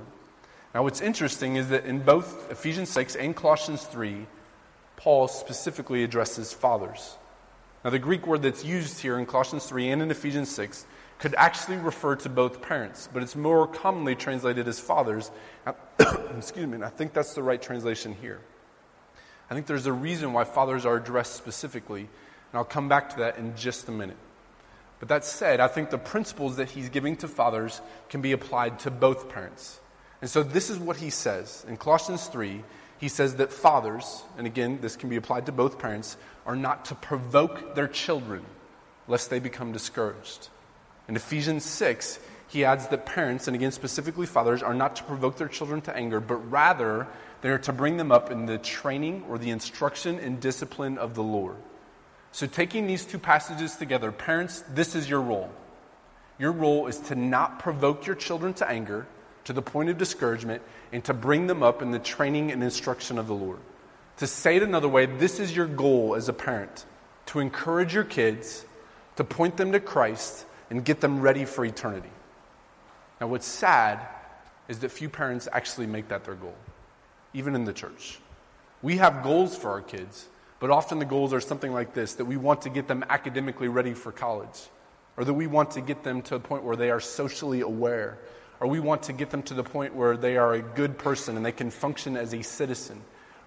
[0.73, 4.25] Now, what's interesting is that in both Ephesians 6 and Colossians 3,
[4.95, 7.19] Paul specifically addresses fathers.
[7.85, 10.87] Now, the Greek word that's used here in Colossians 3 and in Ephesians 6
[11.19, 15.33] could actually refer to both parents, but it's more commonly translated as fathers.
[16.37, 18.43] Excuse me, and I think that's the right translation here.
[19.51, 22.09] I think there's a reason why fathers are addressed specifically,
[22.53, 24.17] and I'll come back to that in just a minute.
[25.01, 28.81] But that said, I think the principles that he's giving to fathers can be applied
[28.81, 29.81] to both parents.
[30.21, 31.65] And so this is what he says.
[31.69, 32.65] In Colossians 3,
[32.99, 36.87] he says that fathers, and again, this can be applied to both parents, are not
[36.87, 38.45] to provoke their children
[39.07, 40.49] lest they become discouraged.
[41.09, 45.37] In Ephesians 6, he adds that parents, and again specifically fathers, are not to provoke
[45.37, 47.07] their children to anger, but rather
[47.41, 51.15] they are to bring them up in the training or the instruction and discipline of
[51.15, 51.57] the Lord.
[52.33, 55.51] So, taking these two passages together, parents, this is your role.
[56.39, 59.07] Your role is to not provoke your children to anger
[59.45, 60.63] to the point of discouragement
[60.93, 63.59] and to bring them up in the training and instruction of the Lord.
[64.19, 66.85] To say it another way, this is your goal as a parent
[67.27, 68.65] to encourage your kids,
[69.17, 72.11] to point them to Christ, and get them ready for eternity.
[73.21, 74.07] Now, what's sad
[74.67, 76.55] is that few parents actually make that their goal,
[77.35, 78.19] even in the church.
[78.81, 80.29] We have goals for our kids,
[80.61, 83.69] but often the goals are something like this that we want to get them academically
[83.69, 84.69] ready for college,
[85.17, 88.19] or that we want to get them to a point where they are socially aware,
[88.61, 91.37] or we want to get them to the point where they are a good person
[91.37, 93.01] and they can function as a citizen.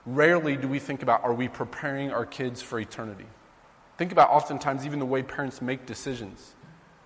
[0.06, 3.28] Rarely do we think about are we preparing our kids for eternity?
[3.98, 6.56] Think about oftentimes even the way parents make decisions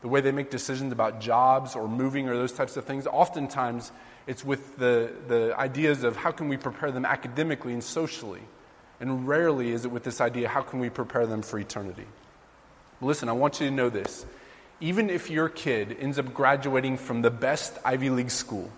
[0.06, 3.92] the way they make decisions about jobs or moving or those types of things, oftentimes
[4.28, 8.42] it's with the, the ideas of how can we prepare them academically and socially.
[9.00, 12.06] And rarely is it with this idea, how can we prepare them for eternity?
[13.02, 14.26] Listen, I want you to know this.
[14.80, 18.70] Even if your kid ends up graduating from the best Ivy League school,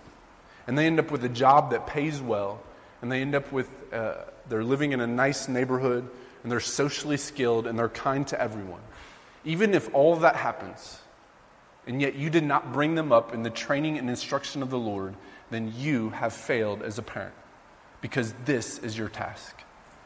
[0.66, 2.60] and they end up with a job that pays well,
[3.00, 4.16] and they end up with, uh,
[4.48, 6.08] they're living in a nice neighborhood,
[6.42, 8.80] and they're socially skilled, and they're kind to everyone.
[9.44, 10.98] Even if all of that happens,
[11.86, 14.78] and yet you did not bring them up in the training and instruction of the
[14.78, 15.14] Lord,
[15.50, 17.34] then you have failed as a parent
[18.00, 19.56] because this is your task.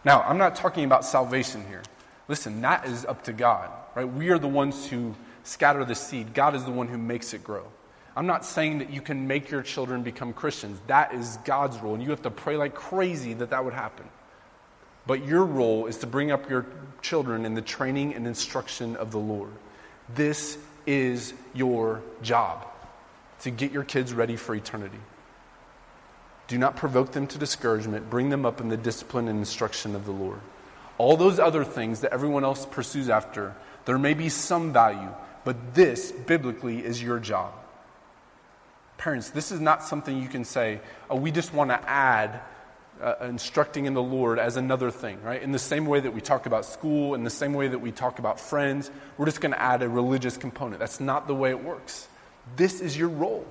[0.04, 1.82] Now, I'm not talking about salvation here.
[2.28, 4.04] Listen, that is up to God, right?
[4.04, 6.34] We are the ones who scatter the seed.
[6.34, 7.66] God is the one who makes it grow.
[8.16, 10.80] I'm not saying that you can make your children become Christians.
[10.86, 14.06] That is God's role, and you have to pray like crazy that that would happen.
[15.06, 16.66] But your role is to bring up your
[17.00, 19.50] children in the training and instruction of the Lord.
[20.14, 22.66] This is your job
[23.40, 24.98] to get your kids ready for eternity.
[26.52, 28.10] Do not provoke them to discouragement.
[28.10, 30.38] Bring them up in the discipline and instruction of the Lord.
[30.98, 33.54] All those other things that everyone else pursues after,
[33.86, 35.08] there may be some value,
[35.46, 37.54] but this, biblically, is your job.
[38.98, 42.42] Parents, this is not something you can say, oh, we just want to add
[43.00, 45.42] uh, instructing in the Lord as another thing, right?
[45.42, 47.92] In the same way that we talk about school, in the same way that we
[47.92, 50.80] talk about friends, we're just going to add a religious component.
[50.80, 52.06] That's not the way it works.
[52.56, 53.46] This is your role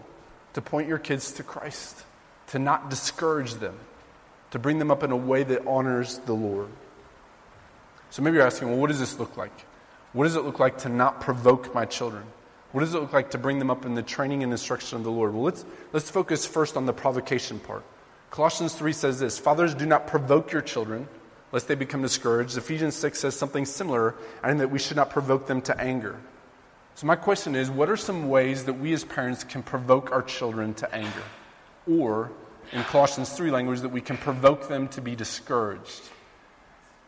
[0.53, 2.03] to point your kids to Christ,
[2.51, 3.77] to not discourage them,
[4.51, 6.67] to bring them up in a way that honors the Lord.
[8.09, 9.65] So maybe you're asking, well, what does this look like?
[10.11, 12.23] What does it look like to not provoke my children?
[12.73, 15.05] What does it look like to bring them up in the training and instruction of
[15.05, 15.33] the Lord?
[15.33, 17.85] Well, let's, let's focus first on the provocation part.
[18.31, 21.07] Colossians 3 says this Fathers, do not provoke your children,
[21.53, 22.57] lest they become discouraged.
[22.57, 26.19] Ephesians 6 says something similar, and that we should not provoke them to anger.
[26.95, 30.21] So, my question is what are some ways that we as parents can provoke our
[30.21, 31.23] children to anger?
[31.89, 32.31] Or,
[32.71, 36.01] in Colossians 3 language, that we can provoke them to be discouraged?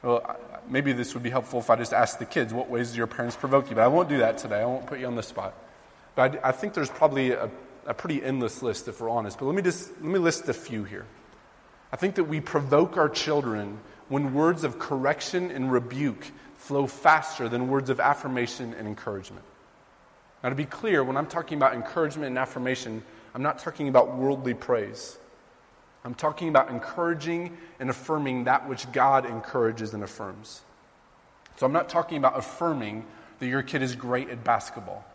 [0.02, 2.98] Well, maybe this would be helpful if I just asked the kids, what ways do
[2.98, 3.76] your parents provoke you?
[3.76, 4.62] But I won't do that today.
[4.62, 5.54] I won't put you on the spot.
[6.16, 7.50] But I, think there's probably a
[7.86, 10.54] a pretty endless list if we're honest, but let me just let me list a
[10.54, 11.06] few here.
[11.92, 16.26] I think that we provoke our children when words of correction and rebuke
[16.58, 19.46] flow faster than words of affirmation and encouragement.
[20.44, 24.16] Now, to be clear, when I'm talking about encouragement and affirmation, I'm not talking about
[24.16, 25.18] worldly praise.
[26.06, 30.62] I'm talking about encouraging and affirming that which God encourages and affirms.
[31.56, 33.06] So I'm not talking about affirming
[33.40, 35.06] that your kid is great at basketball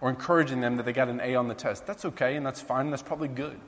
[0.00, 1.86] or encouraging them that they got an A on the test.
[1.86, 3.58] That's okay and that's fine and that's probably good.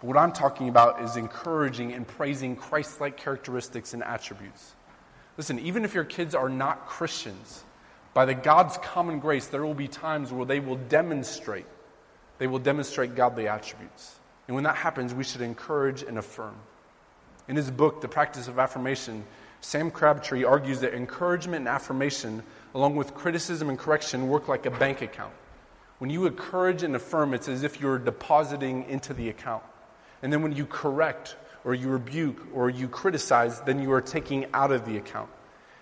[0.00, 4.74] But what I'm talking about is encouraging and praising Christ like characteristics and attributes.
[5.36, 7.64] Listen, even if your kids are not Christians,
[8.12, 11.66] by the God's common grace, there will be times where they will demonstrate.
[12.38, 14.17] They will demonstrate godly attributes.
[14.48, 16.56] And when that happens, we should encourage and affirm.
[17.46, 19.24] In his book, The Practice of Affirmation,
[19.60, 22.42] Sam Crabtree argues that encouragement and affirmation,
[22.74, 25.32] along with criticism and correction, work like a bank account.
[25.98, 29.62] When you encourage and affirm, it's as if you're depositing into the account.
[30.22, 34.46] And then when you correct or you rebuke or you criticize, then you are taking
[34.54, 35.28] out of the account.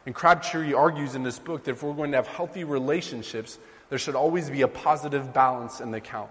[0.06, 3.58] And Crabtree argues in this book that if we're going to have healthy relationships,
[3.90, 6.30] there should always be a positive balance in the account.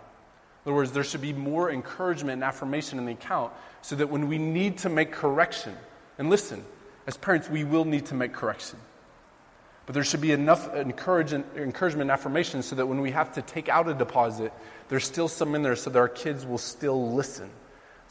[0.65, 4.09] In other words, there should be more encouragement and affirmation in the account so that
[4.09, 5.75] when we need to make correction,
[6.17, 6.65] and listen,
[7.05, 8.79] as parents, we will need to make correction.
[9.85, 13.69] But there should be enough encouragement, and affirmation so that when we have to take
[13.69, 14.51] out a deposit,
[14.89, 17.51] there's still some in there so that our kids will still listen.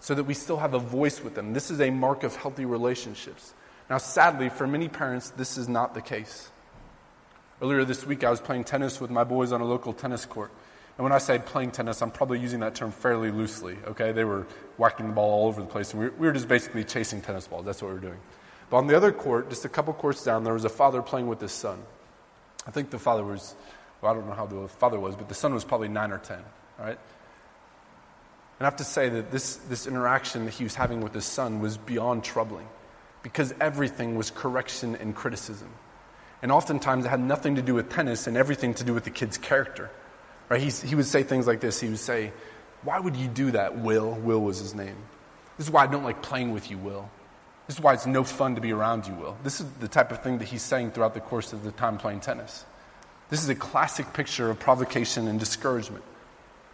[0.04, 1.54] so that we still have a voice with them.
[1.54, 3.54] This is a mark of healthy relationships.
[3.88, 6.50] Now, sadly, for many parents, this is not the case.
[7.62, 10.52] Earlier this week, I was playing tennis with my boys on a local tennis court.
[10.96, 14.12] And when I say playing tennis, I'm probably using that term fairly loosely, okay?
[14.12, 16.46] They were whacking the ball all over the place, and we were, we were just
[16.46, 17.64] basically chasing tennis balls.
[17.64, 18.20] That's what we were doing.
[18.70, 21.26] But on the other court, just a couple courts down, there was a father playing
[21.26, 21.82] with his son.
[22.66, 23.54] I think the father was,
[24.00, 26.18] well, I don't know how the father was, but the son was probably nine or
[26.18, 26.38] 10,
[26.78, 26.98] all right?
[28.58, 31.24] And I have to say that this, this interaction that he was having with his
[31.24, 32.68] son was beyond troubling
[33.22, 35.70] because everything was correction and criticism.
[36.40, 39.10] And oftentimes it had nothing to do with tennis and everything to do with the
[39.10, 39.90] kid's character.
[40.48, 40.60] Right?
[40.60, 41.80] He's, he would say things like this.
[41.80, 42.32] He would say,
[42.82, 44.12] Why would you do that, Will?
[44.12, 44.96] Will was his name.
[45.56, 47.08] This is why I don't like playing with you, Will.
[47.66, 49.36] This is why it's no fun to be around you, Will.
[49.42, 51.96] This is the type of thing that he's saying throughout the course of the time
[51.96, 52.64] playing tennis.
[53.30, 56.04] This is a classic picture of provocation and discouragement.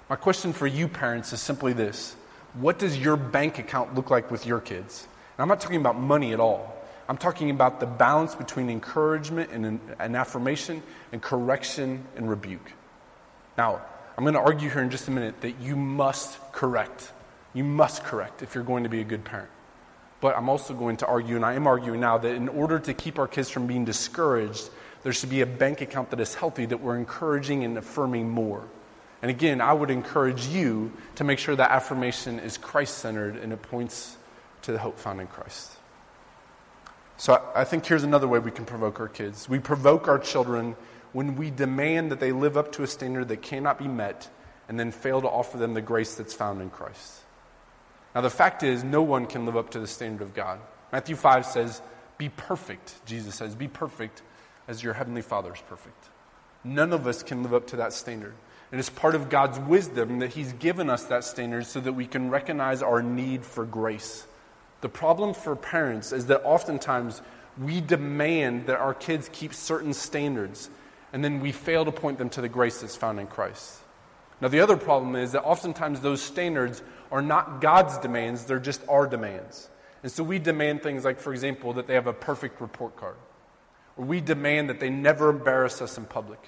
[0.09, 2.17] My question for you, parents, is simply this
[2.55, 5.07] What does your bank account look like with your kids?
[5.37, 6.77] And I'm not talking about money at all.
[7.09, 12.73] I'm talking about the balance between encouragement and, and affirmation and correction and rebuke.
[13.61, 13.83] Now,
[14.16, 17.12] I'm going to argue here in just a minute that you must correct.
[17.53, 19.51] You must correct if you're going to be a good parent.
[20.23, 22.94] But I'm also going to argue, and I am arguing now, that in order to
[22.94, 24.70] keep our kids from being discouraged,
[25.03, 28.66] there should be a bank account that is healthy, that we're encouraging and affirming more.
[29.20, 33.53] And again, I would encourage you to make sure that affirmation is Christ centered and
[33.53, 34.16] it points
[34.62, 35.70] to the hope found in Christ.
[37.18, 39.51] So I think here's another way we can provoke our kids.
[39.51, 40.77] We provoke our children
[41.12, 44.29] when we demand that they live up to a standard that cannot be met
[44.68, 47.20] and then fail to offer them the grace that's found in Christ.
[48.14, 50.61] Now, the fact is, no one can live up to the standard of God.
[50.92, 51.81] Matthew 5 says,
[52.18, 54.23] Be perfect, Jesus says, Be perfect
[54.68, 56.09] as your heavenly Father is perfect.
[56.62, 58.35] None of us can live up to that standard.
[58.70, 62.07] And it's part of God's wisdom that He's given us that standard so that we
[62.07, 64.27] can recognize our need for grace.
[64.81, 67.20] The problem for parents is that oftentimes
[67.59, 70.70] we demand that our kids keep certain standards
[71.12, 73.81] and then we fail to point them to the grace that's found in Christ.
[74.40, 78.83] Now, the other problem is that oftentimes those standards are not God's demands, they're just
[78.88, 79.68] our demands.
[80.03, 83.16] And so we demand things like, for example, that they have a perfect report card,
[83.96, 86.40] or we demand that they never embarrass us in public,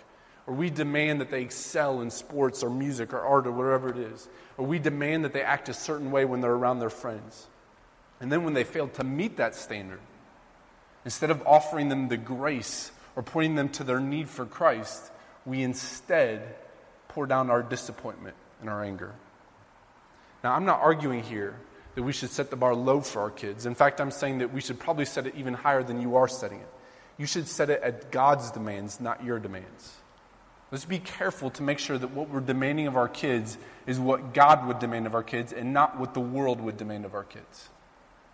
[0.46, 3.98] or we demand that they excel in sports or music or art or whatever it
[3.98, 7.46] is, or we demand that they act a certain way when they're around their friends.
[8.20, 10.00] And then when they fail to meet that standard,
[11.04, 15.10] instead of offering them the grace or pointing them to their need for Christ,
[15.44, 16.54] we instead
[17.08, 19.12] pour down our disappointment and our anger.
[20.42, 21.56] Now, I'm not arguing here
[21.94, 23.66] that we should set the bar low for our kids.
[23.66, 26.28] In fact, I'm saying that we should probably set it even higher than you are
[26.28, 26.68] setting it.
[27.18, 29.96] You should set it at God's demands, not your demands.
[30.70, 34.32] Let's be careful to make sure that what we're demanding of our kids is what
[34.32, 37.24] God would demand of our kids and not what the world would demand of our
[37.24, 37.68] kids.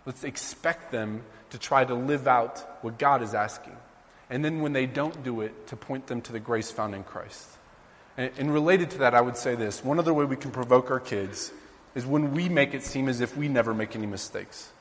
[0.05, 3.75] Let's expect them to try to live out what God is asking
[4.29, 7.03] and then when they don't do it, to point them to the grace found in
[7.03, 7.47] Christ.
[8.17, 10.91] And, and, related to that, I would say this one other way we can provoke
[10.91, 11.51] our kids
[11.95, 14.71] is when we make it seem as if we never make any mistakes.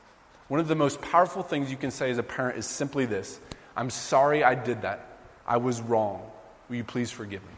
[0.48, 3.40] One of the most powerful things you can say as a parent is simply this
[3.76, 5.06] I'm sorry I did that.
[5.46, 6.22] I was wrong.
[6.68, 7.54] Will you please forgive me?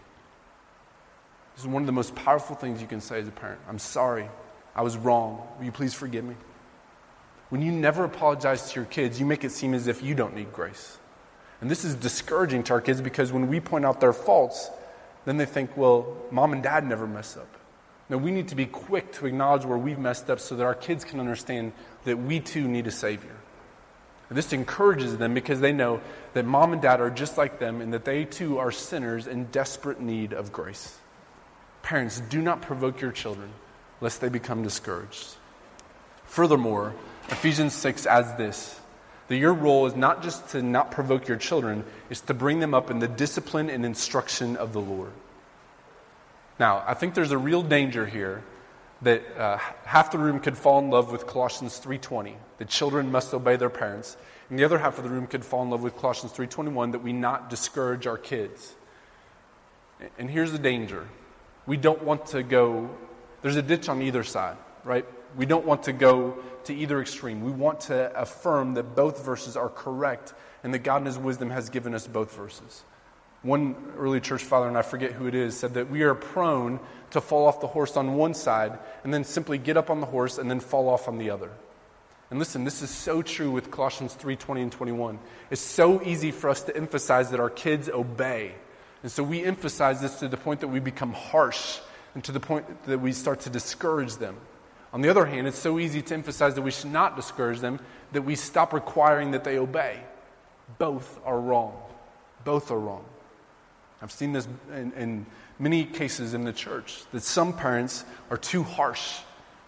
[1.55, 3.61] This is one of the most powerful things you can say as a parent.
[3.69, 4.29] I'm sorry.
[4.75, 5.47] I was wrong.
[5.59, 6.37] Will you please forgive me?
[7.49, 10.37] When you never apologize to your kids, you make it seem as if you don't
[10.37, 10.99] need grace.
[11.61, 14.71] And this is discouraging to our kids because when we point out their faults,
[15.25, 17.49] then they think, well, mom and dad never mess up.
[18.09, 20.75] No, we need to be quick to acknowledge where we've messed up so that our
[20.75, 21.73] kids can understand
[22.05, 23.37] that we too need a Savior.
[24.29, 26.01] And this encourages them because they know
[26.35, 29.45] that mom and dad are just like them and that they too are sinners in
[29.47, 30.99] desperate need of grace.
[31.83, 33.51] Parents, do not provoke your children
[34.01, 35.37] lest they become discouraged.
[36.25, 36.95] Furthermore,
[37.29, 38.80] Ephesians 6 adds this
[39.31, 42.75] that your role is not just to not provoke your children, it's to bring them
[42.75, 45.13] up in the discipline and instruction of the Lord.
[46.59, 48.43] Now, I think there's a real danger here
[49.03, 53.33] that uh, half the room could fall in love with Colossians 3:20, that children must
[53.33, 54.17] obey their parents,
[54.49, 56.99] and the other half of the room could fall in love with Colossians 3:21 that
[56.99, 58.75] we not discourage our kids.
[60.19, 61.07] And here's the danger.
[61.67, 62.91] We don't want to go
[63.43, 65.07] there's a ditch on either side, right?
[65.37, 67.43] We don't want to go to either extreme.
[67.43, 71.51] We want to affirm that both verses are correct and that God in His wisdom
[71.51, 72.83] has given us both verses.
[73.43, 76.79] One early church father, and I forget who it is, said that we are prone
[77.13, 80.07] to fall off the horse on one side and then simply get up on the
[80.07, 81.51] horse and then fall off on the other.
[82.31, 85.19] And listen, this is so true with Colossians 3 20 and 21.
[85.51, 88.55] It's so easy for us to emphasize that our kids obey.
[89.03, 91.79] And so we emphasize this to the point that we become harsh
[92.15, 94.37] and to the point that we start to discourage them.
[94.93, 97.79] On the other hand, it's so easy to emphasize that we should not discourage them
[98.13, 100.01] that we stop requiring that they obey.
[100.79, 101.81] Both are wrong.
[102.45, 103.05] Both are wrong.
[104.03, 105.27] I've seen this in, in
[105.59, 109.19] many cases in the church that some parents are too harsh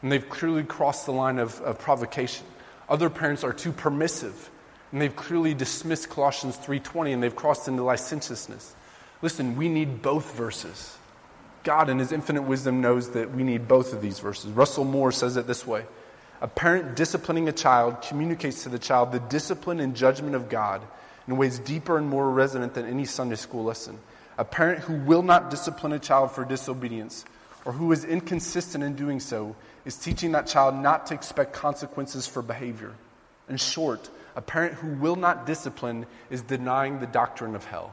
[0.01, 2.47] and they've clearly crossed the line of, of provocation.
[2.89, 4.51] Other parents are too permissive
[4.91, 8.75] and they've clearly dismissed Colossians 3:20 and they've crossed into licentiousness.
[9.21, 10.97] Listen, we need both verses.
[11.65, 14.51] God, in His infinite wisdom, knows that we need both of these verses.
[14.51, 15.85] Russell Moore says it this way
[16.41, 20.83] A parent disciplining a child communicates to the child the discipline and judgment of God
[21.27, 23.99] in ways deeper and more resonant than any Sunday school lesson.
[24.39, 27.25] A parent who will not discipline a child for disobedience
[27.65, 29.55] or who is inconsistent in doing so
[29.85, 32.93] is teaching that child not to expect consequences for behavior.
[33.49, 37.93] In short, a parent who will not discipline is denying the doctrine of hell.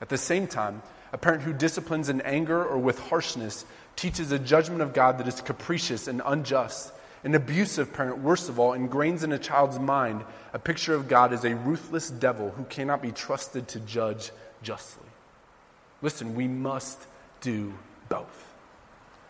[0.00, 0.82] At the same time,
[1.12, 3.64] a parent who disciplines in anger or with harshness
[3.96, 6.92] teaches a judgment of God that is capricious and unjust.
[7.24, 11.32] An abusive parent, worst of all, ingrains in a child's mind a picture of God
[11.32, 14.32] as a ruthless devil who cannot be trusted to judge
[14.62, 15.06] justly.
[16.00, 16.98] Listen, we must
[17.40, 17.72] do
[18.08, 18.52] both,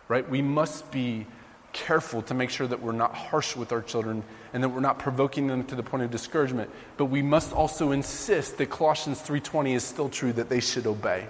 [0.07, 0.27] right?
[0.27, 1.27] We must be
[1.73, 4.23] careful to make sure that we're not harsh with our children
[4.53, 7.91] and that we're not provoking them to the point of discouragement but we must also
[7.91, 11.27] insist that colossians 3.20 is still true that they should obey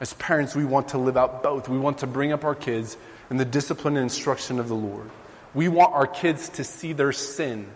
[0.00, 1.68] as parents, we want to live out both.
[1.68, 2.96] We want to bring up our kids
[3.30, 5.10] in the discipline and instruction of the Lord.
[5.54, 7.68] We want our kids to see their sin,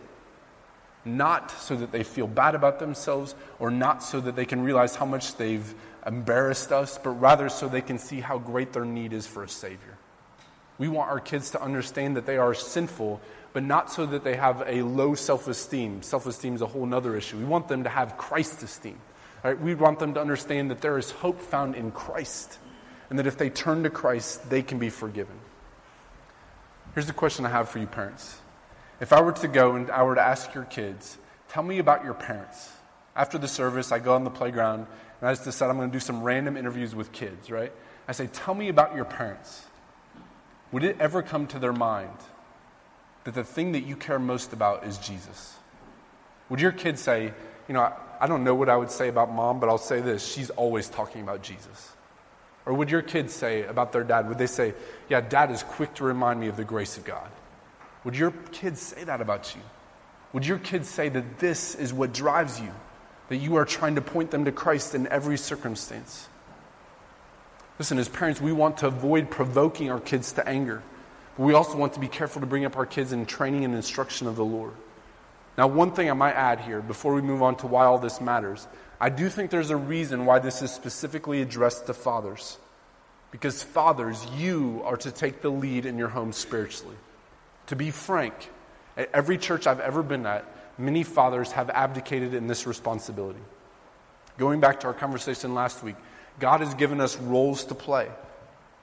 [1.05, 4.95] not so that they feel bad about themselves or not so that they can realize
[4.95, 5.75] how much they've
[6.07, 9.49] embarrassed us, but rather so they can see how great their need is for a
[9.49, 9.99] Savior.
[10.79, 13.21] We want our kids to understand that they are sinful,
[13.53, 16.03] but not so that they have a low self esteem.
[16.03, 17.39] Self esteem is a whole other issue.
[17.39, 18.99] We want them to have Christ esteem.
[19.43, 19.61] Right?
[19.61, 22.59] We want them to understand that there is hope found in Christ
[23.11, 25.37] and that if they turn to Christ, they can be forgiven.
[26.95, 28.39] Here's the question I have for you, parents.
[29.01, 31.19] If I were to go and I were to ask your kids,
[31.49, 32.71] tell me about your parents.
[33.17, 34.87] After the service, I go on the playground
[35.21, 37.73] and I just decide I'm going to do some random interviews with kids, right?
[38.09, 39.65] I say, tell me about your parents.
[40.71, 42.17] Would it ever come to their mind
[43.25, 45.55] that the thing that you care most about is Jesus?
[46.49, 47.33] Would your kids say,
[47.69, 47.93] you know,
[48.23, 50.89] I don't know what I would say about mom, but I'll say this she's always
[50.89, 51.91] talking about Jesus.
[52.65, 54.75] Or would your kids say about their dad, would they say,
[55.09, 57.29] yeah, dad is quick to remind me of the grace of God?
[58.05, 59.61] Would your kids say that about you?
[60.33, 62.71] Would your kids say that this is what drives you?
[63.29, 66.29] That you are trying to point them to Christ in every circumstance?
[67.81, 70.81] Listen, as parents, we want to avoid provoking our kids to anger.
[71.37, 73.75] But we also want to be careful to bring up our kids in training and
[73.75, 74.75] instruction of the Lord.
[75.59, 78.21] Now, one thing I might add here before we move on to why all this
[78.21, 78.67] matters,
[78.99, 82.59] I do think there's a reason why this is specifically addressed to fathers.
[83.31, 86.97] Because, fathers, you are to take the lead in your home spiritually.
[87.67, 88.35] To be frank,
[88.97, 90.45] at every church I've ever been at,
[90.79, 93.41] many fathers have abdicated in this responsibility.
[94.39, 95.97] Going back to our conversation last week,
[96.41, 98.09] God has given us roles to play.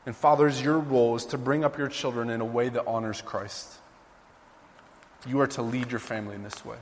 [0.06, 3.22] And, fathers, your role is to bring up your children in a way that honors
[3.22, 3.79] Christ.
[5.28, 6.78] You are to lead your family in this way.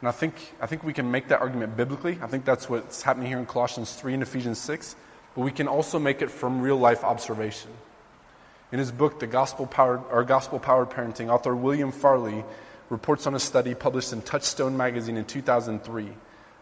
[0.00, 2.18] And I think, I think we can make that argument biblically.
[2.20, 4.96] I think that's what's happening here in Colossians 3 and Ephesians 6.
[5.34, 7.70] But we can also make it from real life observation.
[8.72, 12.44] In his book, The Gospel Powered, or Gospel Powered Parenting, author William Farley
[12.90, 16.04] reports on a study published in Touchstone magazine in 2003,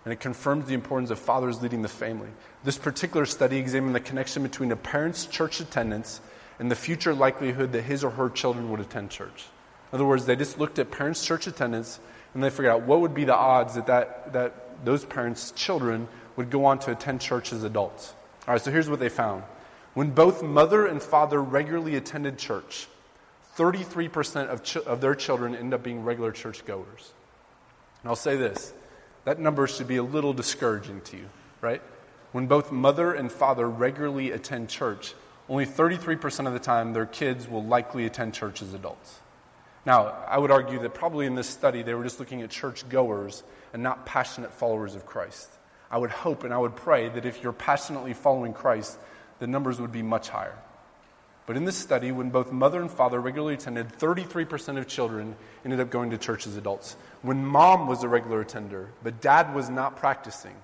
[0.04, 2.28] and it confirms the importance of fathers leading the family.
[2.64, 6.20] This particular study examined the connection between a parent's church attendance
[6.58, 9.46] and the future likelihood that his or her children would attend church.
[9.92, 12.00] In other words, they just looked at parents' church attendance
[12.34, 16.08] and they figured out what would be the odds that, that, that those parents' children
[16.36, 18.14] would go on to attend church as adults.
[18.48, 19.44] All right, so here's what they found.
[19.94, 22.88] When both mother and father regularly attended church,
[23.56, 27.12] 33% of, ch- of their children end up being regular church goers.
[28.02, 28.72] And I'll say this
[29.24, 31.28] that number should be a little discouraging to you,
[31.60, 31.82] right?
[32.32, 35.14] When both mother and father regularly attend church,
[35.48, 39.20] only 33% of the time their kids will likely attend church as adults.
[39.84, 42.88] Now, I would argue that probably in this study they were just looking at church
[42.88, 45.48] goers and not passionate followers of Christ.
[45.90, 48.98] I would hope and I would pray that if you're passionately following Christ,
[49.40, 50.56] the numbers would be much higher.
[51.46, 55.80] But in this study, when both mother and father regularly attended, 33% of children ended
[55.80, 56.96] up going to church as adults.
[57.22, 60.54] When mom was a regular attender, but dad was not practicing,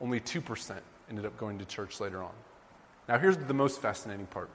[0.00, 0.80] only 2%
[1.10, 2.32] ended up going to church later on.
[3.08, 4.48] Now, here's the most fascinating part.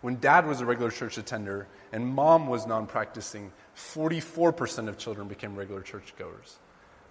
[0.00, 5.28] When dad was a regular church attender and mom was non practicing, 44% of children
[5.28, 6.58] became regular churchgoers.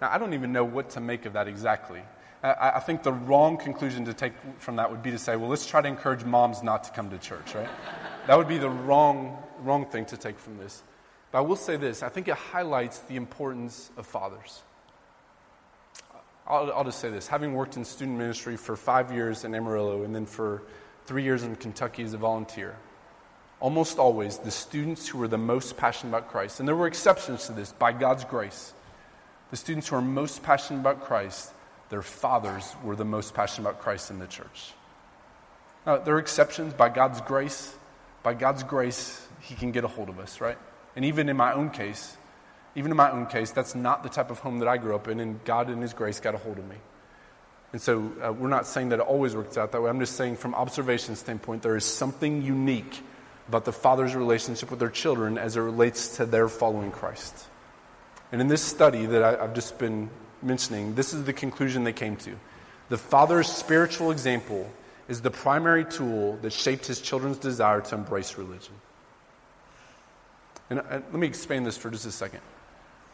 [0.00, 2.00] Now, I don't even know what to make of that exactly.
[2.42, 5.50] I, I, think the wrong conclusion to take from that would be to say, well,
[5.50, 7.68] let's try to encourage moms not to come to church, right?
[8.28, 10.82] that would be the wrong, wrong thing to take from this.
[11.32, 14.62] But I will say this I think it highlights the importance of fathers.
[16.46, 20.04] I'll, I'll just say this having worked in student ministry for five years in Amarillo
[20.04, 20.62] and then for
[21.08, 22.76] three years in Kentucky as a volunteer,
[23.60, 27.46] almost always the students who were the most passionate about Christ, and there were exceptions
[27.46, 28.74] to this by God's grace,
[29.50, 31.50] the students who are most passionate about Christ,
[31.88, 34.74] their fathers were the most passionate about Christ in the church.
[35.86, 37.74] Now, there are exceptions by God's grace.
[38.22, 40.58] By God's grace, He can get a hold of us, right?
[40.94, 42.18] And even in my own case,
[42.74, 45.08] even in my own case, that's not the type of home that I grew up
[45.08, 46.76] in, and God in His grace got a hold of me.
[47.72, 49.90] And so uh, we're not saying that it always works out that way.
[49.90, 53.02] I'm just saying, from observation standpoint, there is something unique
[53.48, 57.46] about the father's relationship with their children as it relates to their following Christ.
[58.32, 60.10] And in this study that I, I've just been
[60.42, 62.36] mentioning, this is the conclusion they came to.
[62.88, 64.70] The father's spiritual example
[65.08, 68.74] is the primary tool that shaped his children's desire to embrace religion.
[70.70, 72.40] And, and let me expand this for just a second.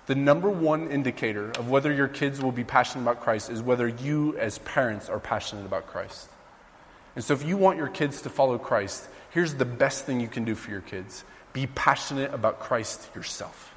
[0.07, 3.89] The number one indicator of whether your kids will be passionate about Christ is whether
[3.89, 6.29] you, as parents, are passionate about Christ.
[7.17, 10.29] And so, if you want your kids to follow Christ, here's the best thing you
[10.29, 11.25] can do for your kids
[11.55, 13.75] be passionate about Christ yourself.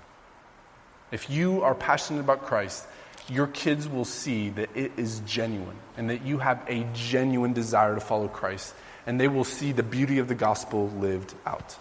[1.12, 2.86] If you are passionate about Christ,
[3.30, 7.96] your kids will see that it is genuine and that you have a genuine desire
[7.96, 8.74] to follow Christ,
[9.06, 11.78] and they will see the beauty of the gospel lived out.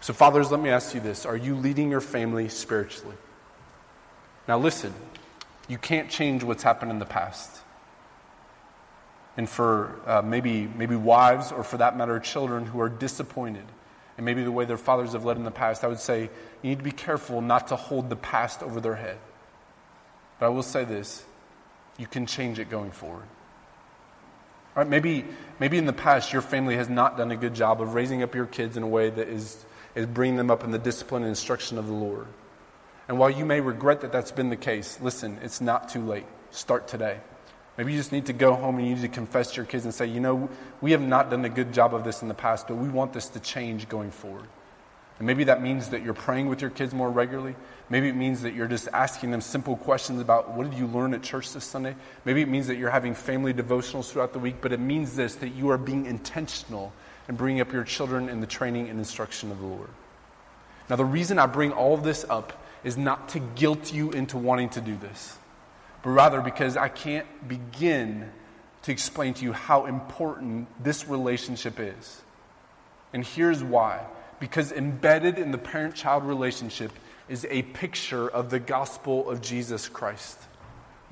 [0.00, 3.16] So, fathers, let me ask you this Are you leading your family spiritually?
[4.50, 4.92] Now, listen,
[5.68, 7.56] you can't change what's happened in the past.
[9.36, 13.62] And for uh, maybe, maybe wives, or for that matter, children who are disappointed,
[14.16, 16.22] and maybe the way their fathers have led in the past, I would say
[16.62, 19.18] you need to be careful not to hold the past over their head.
[20.40, 21.24] But I will say this
[21.96, 23.28] you can change it going forward.
[24.74, 25.26] All right, maybe,
[25.60, 28.34] maybe in the past your family has not done a good job of raising up
[28.34, 31.28] your kids in a way that is, is bringing them up in the discipline and
[31.28, 32.26] instruction of the Lord.
[33.10, 36.26] And while you may regret that that's been the case, listen, it's not too late.
[36.52, 37.18] Start today.
[37.76, 39.84] Maybe you just need to go home and you need to confess to your kids
[39.84, 40.48] and say, you know,
[40.80, 43.12] we have not done a good job of this in the past, but we want
[43.12, 44.46] this to change going forward.
[45.18, 47.56] And maybe that means that you're praying with your kids more regularly.
[47.88, 51.12] Maybe it means that you're just asking them simple questions about what did you learn
[51.12, 51.96] at church this Sunday.
[52.24, 55.34] Maybe it means that you're having family devotionals throughout the week, but it means this
[55.34, 56.92] that you are being intentional
[57.28, 59.90] in bringing up your children in the training and instruction of the Lord.
[60.88, 62.52] Now, the reason I bring all this up
[62.84, 65.38] is not to guilt you into wanting to do this,
[66.02, 68.30] but rather because I can't begin
[68.82, 72.22] to explain to you how important this relationship is.
[73.12, 74.06] And here's why
[74.40, 76.90] because embedded in the parent child relationship
[77.28, 80.38] is a picture of the gospel of Jesus Christ.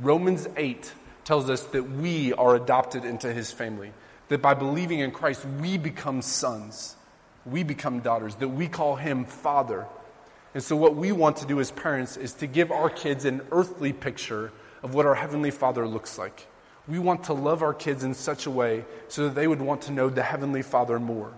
[0.00, 0.92] Romans 8
[1.24, 3.92] tells us that we are adopted into his family,
[4.28, 6.96] that by believing in Christ, we become sons,
[7.44, 9.86] we become daughters, that we call him Father.
[10.58, 13.42] And so, what we want to do as parents is to give our kids an
[13.52, 14.50] earthly picture
[14.82, 16.48] of what our Heavenly Father looks like.
[16.88, 19.82] We want to love our kids in such a way so that they would want
[19.82, 21.32] to know the Heavenly Father more.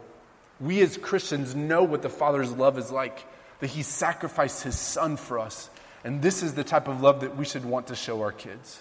[0.58, 3.26] We as Christians know what the Father's love is like,
[3.58, 5.68] that He sacrificed His Son for us.
[6.02, 8.80] And this is the type of love that we should want to show our kids.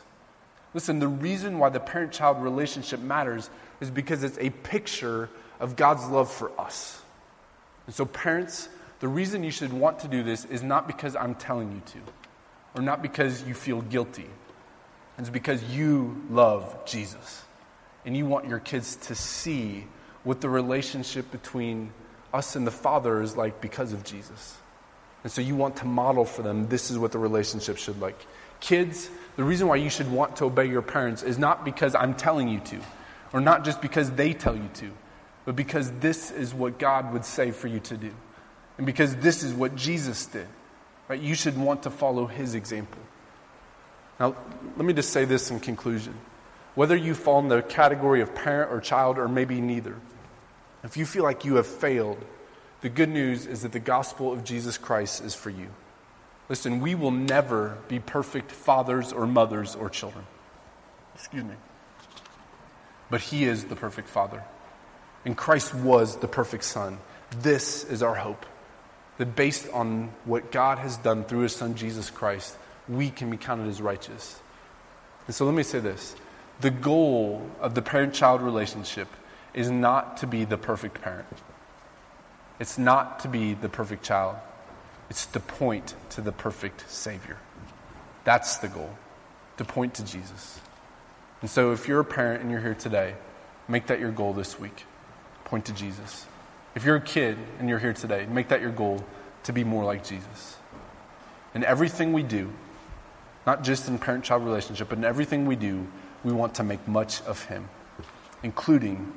[0.74, 3.50] Listen, the reason why the parent child relationship matters
[3.82, 5.30] is because it's a picture
[5.60, 7.02] of God's love for us.
[7.88, 8.70] And so, parents,
[9.00, 12.00] the reason you should want to do this is not because I'm telling you to,
[12.76, 14.28] or not because you feel guilty.
[15.18, 17.44] It's because you love Jesus.
[18.06, 19.86] And you want your kids to see
[20.24, 21.92] what the relationship between
[22.34, 24.58] us and the Father is like because of Jesus.
[25.24, 28.26] And so you want to model for them this is what the relationship should like.
[28.62, 32.14] Kids, the reason why you should want to obey your parents is not because I'm
[32.14, 32.80] telling you to,
[33.34, 34.92] or not just because they tell you to,
[35.46, 38.12] but because this is what God would say for you to do.
[38.80, 40.48] And because this is what Jesus did.
[41.10, 41.20] Right?
[41.20, 43.02] You should want to follow his example.
[44.22, 44.38] Now,
[44.78, 46.14] let me just say this in conclusion.
[46.76, 49.98] Whether you fall in the category of parent or child, or maybe neither,
[50.86, 52.24] if you feel like you have failed,
[52.80, 55.68] the good news is that the gospel of Jesus Christ is for you.
[56.48, 60.26] Listen, we will never be perfect fathers or mothers or children.
[61.16, 61.56] Excuse me.
[63.10, 64.42] But He is the perfect Father.
[65.26, 66.98] And Christ was the perfect Son.
[67.42, 68.46] This is our hope.
[69.20, 72.58] That based on what God has done through His Son Jesus Christ,
[72.88, 74.40] we can be counted as righteous.
[75.28, 76.16] And so let me say this
[76.60, 79.08] the goal of the parent child relationship
[79.54, 81.28] is not to be the perfect parent.
[82.60, 84.36] It's not to be the perfect child.
[85.10, 87.38] It's to point to the perfect Savior.
[88.26, 88.90] That's the goal,
[89.58, 90.60] to point to Jesus.
[91.42, 93.16] And so if you're a parent and you're here today,
[93.68, 94.84] make that your goal this week.
[95.46, 96.26] Point to Jesus.
[96.76, 99.04] If you're a kid and you're here today, make that your goal
[99.44, 100.58] to be more like Jesus.
[101.54, 102.52] In everything we do,
[103.46, 105.88] not just in parent child relationship, but in everything we do,
[106.24, 107.68] we want to make much of Him,
[108.44, 109.12] including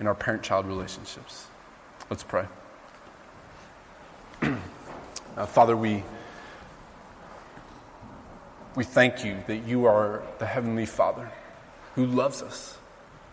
[0.00, 1.46] in our parent child relationships.
[2.10, 2.46] Let's pray.
[4.42, 6.02] uh, Father, we,
[8.74, 11.30] we thank you that you are the Heavenly Father
[11.94, 12.76] who loves us.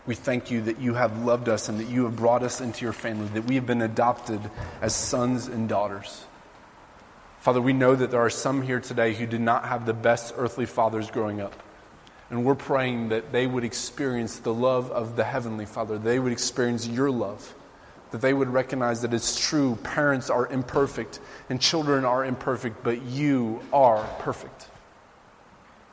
[0.06, 2.84] We thank you that you have loved us and that you have brought us into
[2.84, 4.42] your family, that we have been adopted
[4.82, 6.26] as sons and daughters.
[7.42, 10.34] Father, we know that there are some here today who did not have the best
[10.38, 11.54] earthly fathers growing up.
[12.30, 15.98] And we're praying that they would experience the love of the Heavenly Father.
[15.98, 17.56] They would experience your love.
[18.12, 21.20] That they would recognize that it's true, parents are imperfect
[21.50, 24.68] and children are imperfect, but you are perfect.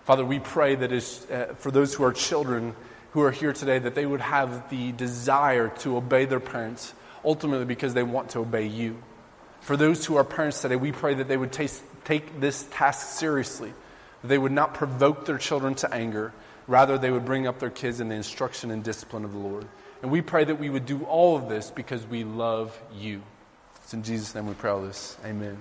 [0.05, 2.75] Father, we pray that uh, for those who are children
[3.17, 6.93] who are here today, that they would have the desire to obey their parents,
[7.25, 9.03] ultimately because they want to obey you.
[9.63, 13.19] For those who are parents today, we pray that they would taste, take this task
[13.19, 13.73] seriously,
[14.21, 16.35] that they would not provoke their children to anger.
[16.67, 19.67] Rather, they would bring up their kids in the instruction and discipline of the Lord.
[20.03, 23.23] And we pray that we would do all of this because we love you.
[23.77, 25.17] It's in Jesus' name we pray all this.
[25.25, 25.57] Amen.